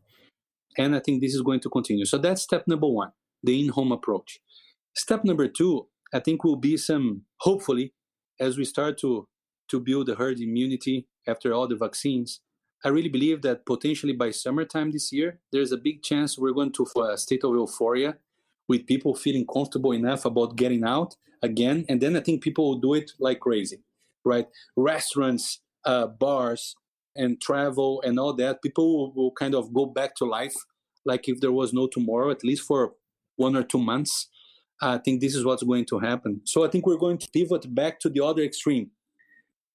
And 0.78 0.96
I 0.96 1.00
think 1.00 1.22
this 1.22 1.34
is 1.34 1.42
going 1.42 1.62
to 1.62 1.70
continue. 1.70 2.06
So 2.06 2.18
that's 2.18 2.42
step 2.42 2.68
number 2.68 2.88
one, 2.88 3.12
the 3.44 3.60
in 3.60 3.70
home 3.70 3.92
approach. 3.92 4.40
Step 4.96 5.24
number 5.24 5.48
two, 5.48 5.88
I 6.14 6.20
think 6.20 6.44
will 6.44 6.58
be 6.58 6.78
some, 6.78 7.24
hopefully, 7.40 7.94
as 8.40 8.58
we 8.58 8.66
start 8.66 8.98
to, 9.00 9.28
to 9.70 9.80
build 9.80 10.10
a 10.10 10.16
herd 10.16 10.40
immunity 10.40 11.08
after 11.28 11.54
all 11.54 11.68
the 11.68 11.76
vaccines. 11.76 12.42
I 12.86 12.90
really 12.90 13.10
believe 13.10 13.42
that 13.42 13.66
potentially 13.66 14.14
by 14.14 14.32
summertime 14.32 14.92
this 14.92 15.12
year, 15.12 15.40
there's 15.52 15.72
a 15.72 15.78
big 15.78 16.04
chance 16.04 16.38
we're 16.38 16.54
going 16.54 16.72
to 16.74 16.86
a 17.02 17.18
state 17.18 17.44
of 17.44 17.54
euphoria 17.54 18.18
with 18.68 18.86
people 18.86 19.16
feeling 19.16 19.46
comfortable 19.48 19.94
enough 19.94 20.26
about 20.26 20.56
getting 20.56 20.84
out 20.84 21.16
again. 21.42 21.86
And 21.90 22.02
then 22.02 22.16
I 22.16 22.20
think 22.20 22.44
people 22.44 22.70
will 22.70 22.80
do 22.80 22.94
it 22.94 23.12
like 23.20 23.40
crazy, 23.40 23.80
right? 24.24 24.48
Restaurants, 24.76 25.60
uh, 25.86 26.08
bars, 26.08 26.76
and 27.18 27.42
travel 27.42 28.02
and 28.06 28.20
all 28.20 28.34
that, 28.34 28.62
people 28.62 28.98
will, 28.98 29.14
will, 29.14 29.32
kind 29.32 29.56
of 29.56 29.74
go 29.74 29.88
back 29.88 30.16
to 30.16 30.26
life 30.26 30.54
like 31.04 31.28
if 31.28 31.40
there 31.40 31.52
was 31.52 31.74
no 31.74 31.88
tomorrow, 31.88 32.30
at 32.30 32.44
least 32.44 32.64
for 32.64 32.94
one 33.36 33.56
or 33.56 33.64
two 33.64 33.80
months. 33.80 34.30
I 34.82 35.00
think 35.00 35.22
this 35.22 35.36
is 35.36 35.44
what's 35.44 35.64
going 35.64 35.86
to 35.86 36.00
happen. 36.00 36.42
So 36.46 36.64
I 36.64 36.70
think 36.70 36.86
we're 36.86 36.98
going 36.98 37.18
to 37.18 37.30
pivot 37.32 37.74
back 37.74 38.00
to 38.02 38.10
the 38.10 38.24
other 38.24 38.44
extreme, 38.44 38.92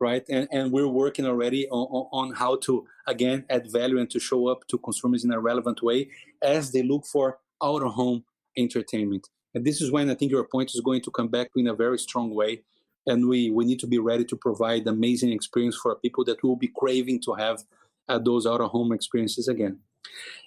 right? 0.03 0.25
And 0.29 0.47
and 0.51 0.73
we're 0.73 0.89
working 1.03 1.27
already 1.27 1.63
on, 1.69 1.87
on 2.13 2.35
how 2.35 2.57
to 2.67 2.87
again 3.07 3.47
add 3.49 3.73
value 3.73 3.99
and 3.99 4.11
to 4.11 4.21
show 4.21 4.49
up 4.49 4.67
to 4.69 4.77
consumers 4.79 5.25
in 5.25 5.33
a 5.33 5.41
relevant 5.41 5.83
way 5.83 6.11
as 6.43 6.73
they 6.73 6.83
look 6.83 7.07
for 7.07 7.39
out 7.63 7.83
of 7.83 7.93
home 7.93 8.25
entertainment. 8.57 9.29
And 9.55 9.65
this 9.65 9.81
is 9.81 9.91
when 9.91 10.11
I 10.11 10.15
think 10.15 10.31
your 10.31 10.45
point 10.45 10.71
is 10.75 10.81
going 10.81 11.03
to 11.03 11.11
come 11.11 11.29
back 11.29 11.49
in 11.57 11.67
a 11.69 11.75
very 11.75 11.99
strong 11.99 12.35
way. 12.35 12.63
And 13.07 13.29
we, 13.29 13.51
we 13.51 13.65
need 13.65 13.81
to 13.81 13.87
be 13.87 13.99
ready 13.99 14.25
to 14.25 14.37
provide 14.37 14.87
amazing 14.87 15.33
experience 15.33 15.77
for 15.77 15.95
people 15.97 16.25
that 16.25 16.43
will 16.43 16.57
be 16.57 16.71
craving 16.75 17.21
to 17.23 17.35
have 17.35 17.65
uh, 18.09 18.19
those 18.19 18.47
out 18.47 18.61
of 18.61 18.71
home 18.71 18.93
experiences 18.93 19.49
again. 19.49 19.81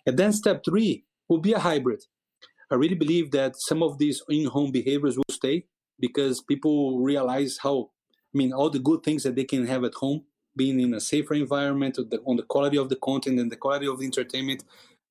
And 0.05 0.17
then 0.17 0.31
step 0.33 0.63
three 0.63 1.03
will 1.27 1.39
be 1.39 1.53
a 1.53 1.59
hybrid. 1.59 2.01
I 2.71 2.75
really 2.75 2.95
believe 2.95 3.31
that 3.31 3.53
some 3.57 3.83
of 3.83 3.97
these 3.97 4.21
in 4.29 4.45
home 4.45 4.71
behaviors 4.71 5.17
will 5.17 5.23
stay 5.29 5.65
because 5.99 6.41
people 6.41 6.99
realize 6.99 7.57
how, 7.61 7.91
I 8.35 8.37
mean, 8.37 8.51
all 8.51 8.69
the 8.69 8.79
good 8.79 9.01
things 9.01 9.23
that 9.23 9.35
they 9.35 9.45
can 9.45 9.65
have 9.65 9.85
at 9.85 9.93
home, 9.93 10.25
being 10.57 10.79
in 10.81 10.93
a 10.93 10.99
safer 10.99 11.35
environment, 11.35 11.97
on 12.25 12.35
the 12.35 12.43
quality 12.43 12.77
of 12.77 12.89
the 12.89 12.97
content 12.97 13.39
and 13.39 13.49
the 13.49 13.55
quality 13.55 13.87
of 13.87 13.99
the 13.99 14.05
entertainment 14.05 14.63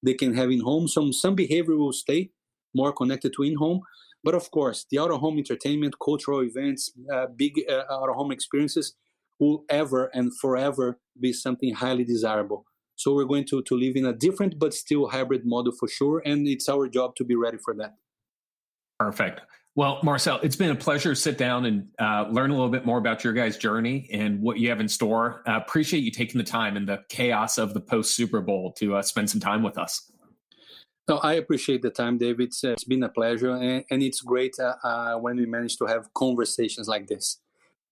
they 0.02 0.12
can 0.12 0.34
have 0.34 0.50
in 0.50 0.60
home. 0.60 0.86
Some, 0.86 1.10
some 1.12 1.34
behavior 1.34 1.76
will 1.76 1.94
stay 1.94 2.30
more 2.74 2.92
connected 2.92 3.32
to 3.34 3.42
in 3.42 3.54
home. 3.54 3.80
But 4.22 4.34
of 4.34 4.50
course, 4.50 4.84
the 4.90 4.98
out 4.98 5.10
of 5.10 5.20
home 5.20 5.38
entertainment, 5.38 5.94
cultural 6.02 6.42
events, 6.42 6.92
uh, 7.12 7.26
big 7.34 7.54
uh, 7.68 7.84
out 7.90 8.10
of 8.10 8.14
home 8.14 8.30
experiences 8.30 8.94
will 9.38 9.64
ever 9.70 10.10
and 10.14 10.36
forever 10.38 10.98
be 11.18 11.32
something 11.32 11.72
highly 11.74 12.04
desirable. 12.04 12.66
So 12.96 13.14
we're 13.14 13.24
going 13.24 13.46
to, 13.46 13.62
to 13.62 13.74
live 13.74 13.96
in 13.96 14.06
a 14.06 14.12
different 14.12 14.58
but 14.58 14.72
still 14.72 15.08
hybrid 15.08 15.44
model 15.44 15.72
for 15.72 15.88
sure. 15.88 16.22
And 16.24 16.46
it's 16.46 16.68
our 16.68 16.88
job 16.88 17.16
to 17.16 17.24
be 17.24 17.34
ready 17.34 17.58
for 17.58 17.74
that. 17.74 17.94
Perfect. 19.00 19.40
Well, 19.76 19.98
Marcel, 20.04 20.38
it's 20.44 20.54
been 20.54 20.70
a 20.70 20.76
pleasure 20.76 21.10
to 21.10 21.16
sit 21.16 21.36
down 21.36 21.64
and 21.64 21.88
uh, 21.98 22.26
learn 22.30 22.50
a 22.50 22.54
little 22.54 22.68
bit 22.68 22.86
more 22.86 22.98
about 22.98 23.24
your 23.24 23.32
guys' 23.32 23.58
journey 23.58 24.08
and 24.12 24.40
what 24.40 24.60
you 24.60 24.68
have 24.68 24.78
in 24.78 24.88
store. 24.88 25.42
Uh, 25.48 25.56
appreciate 25.56 26.04
you 26.04 26.12
taking 26.12 26.38
the 26.38 26.44
time 26.44 26.76
in 26.76 26.86
the 26.86 27.02
chaos 27.08 27.58
of 27.58 27.74
the 27.74 27.80
post 27.80 28.14
Super 28.14 28.40
Bowl 28.40 28.72
to 28.74 28.94
uh, 28.94 29.02
spend 29.02 29.28
some 29.28 29.40
time 29.40 29.64
with 29.64 29.76
us. 29.76 30.12
No, 31.08 31.18
I 31.18 31.34
appreciate 31.34 31.82
the 31.82 31.90
time, 31.90 32.18
David. 32.18 32.48
It's, 32.48 32.62
uh, 32.62 32.70
it's 32.70 32.84
been 32.84 33.02
a 33.02 33.08
pleasure, 33.08 33.50
and, 33.50 33.84
and 33.90 34.00
it's 34.00 34.20
great 34.20 34.54
uh, 34.60 34.74
uh, 34.84 35.16
when 35.16 35.36
we 35.36 35.44
manage 35.44 35.76
to 35.78 35.86
have 35.86 36.06
conversations 36.14 36.86
like 36.86 37.08
this. 37.08 37.40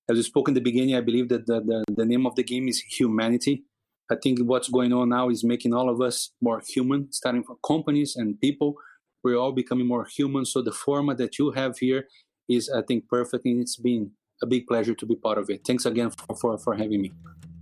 As 0.08 0.16
we 0.16 0.22
spoke 0.22 0.46
in 0.46 0.54
the 0.54 0.60
beginning, 0.60 0.94
I 0.94 1.00
believe 1.00 1.28
that 1.30 1.46
the, 1.46 1.60
the, 1.60 1.84
the 1.92 2.06
name 2.06 2.26
of 2.26 2.36
the 2.36 2.44
game 2.44 2.68
is 2.68 2.80
humanity. 2.80 3.64
I 4.08 4.14
think 4.22 4.38
what's 4.40 4.68
going 4.68 4.92
on 4.92 5.08
now 5.08 5.30
is 5.30 5.42
making 5.42 5.74
all 5.74 5.90
of 5.90 6.00
us 6.00 6.30
more 6.40 6.62
human, 6.66 7.10
starting 7.12 7.42
from 7.42 7.56
companies 7.66 8.14
and 8.14 8.40
people. 8.40 8.76
We're 9.22 9.36
all 9.36 9.52
becoming 9.52 9.86
more 9.86 10.04
human. 10.04 10.44
So 10.44 10.62
the 10.62 10.72
format 10.72 11.18
that 11.18 11.38
you 11.38 11.50
have 11.52 11.78
here 11.78 12.08
is, 12.48 12.70
I 12.70 12.82
think, 12.82 13.08
perfect, 13.08 13.44
and 13.44 13.60
it's 13.60 13.76
been 13.76 14.10
a 14.42 14.46
big 14.46 14.66
pleasure 14.66 14.94
to 14.94 15.06
be 15.06 15.16
part 15.16 15.38
of 15.38 15.48
it. 15.50 15.62
Thanks 15.66 15.86
again 15.86 16.10
for, 16.10 16.34
for, 16.36 16.58
for 16.58 16.74
having 16.74 17.02
me. 17.02 17.12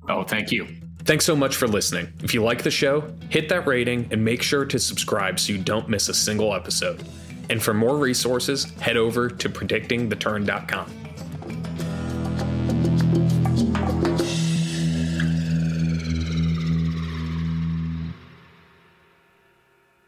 Oh, 0.08 0.24
thank 0.24 0.50
you. 0.50 0.66
Thanks 1.04 1.24
so 1.24 1.36
much 1.36 1.56
for 1.56 1.68
listening. 1.68 2.12
If 2.22 2.34
you 2.34 2.42
like 2.42 2.62
the 2.62 2.70
show, 2.70 3.12
hit 3.28 3.48
that 3.50 3.66
rating 3.66 4.08
and 4.10 4.24
make 4.24 4.42
sure 4.42 4.64
to 4.64 4.78
subscribe 4.78 5.38
so 5.38 5.52
you 5.52 5.58
don't 5.58 5.88
miss 5.88 6.08
a 6.08 6.14
single 6.14 6.54
episode. 6.54 7.06
And 7.50 7.62
for 7.62 7.74
more 7.74 7.96
resources, 7.96 8.64
head 8.80 8.96
over 8.96 9.28
to 9.28 9.48
predictingtheturn.com. 9.48 10.99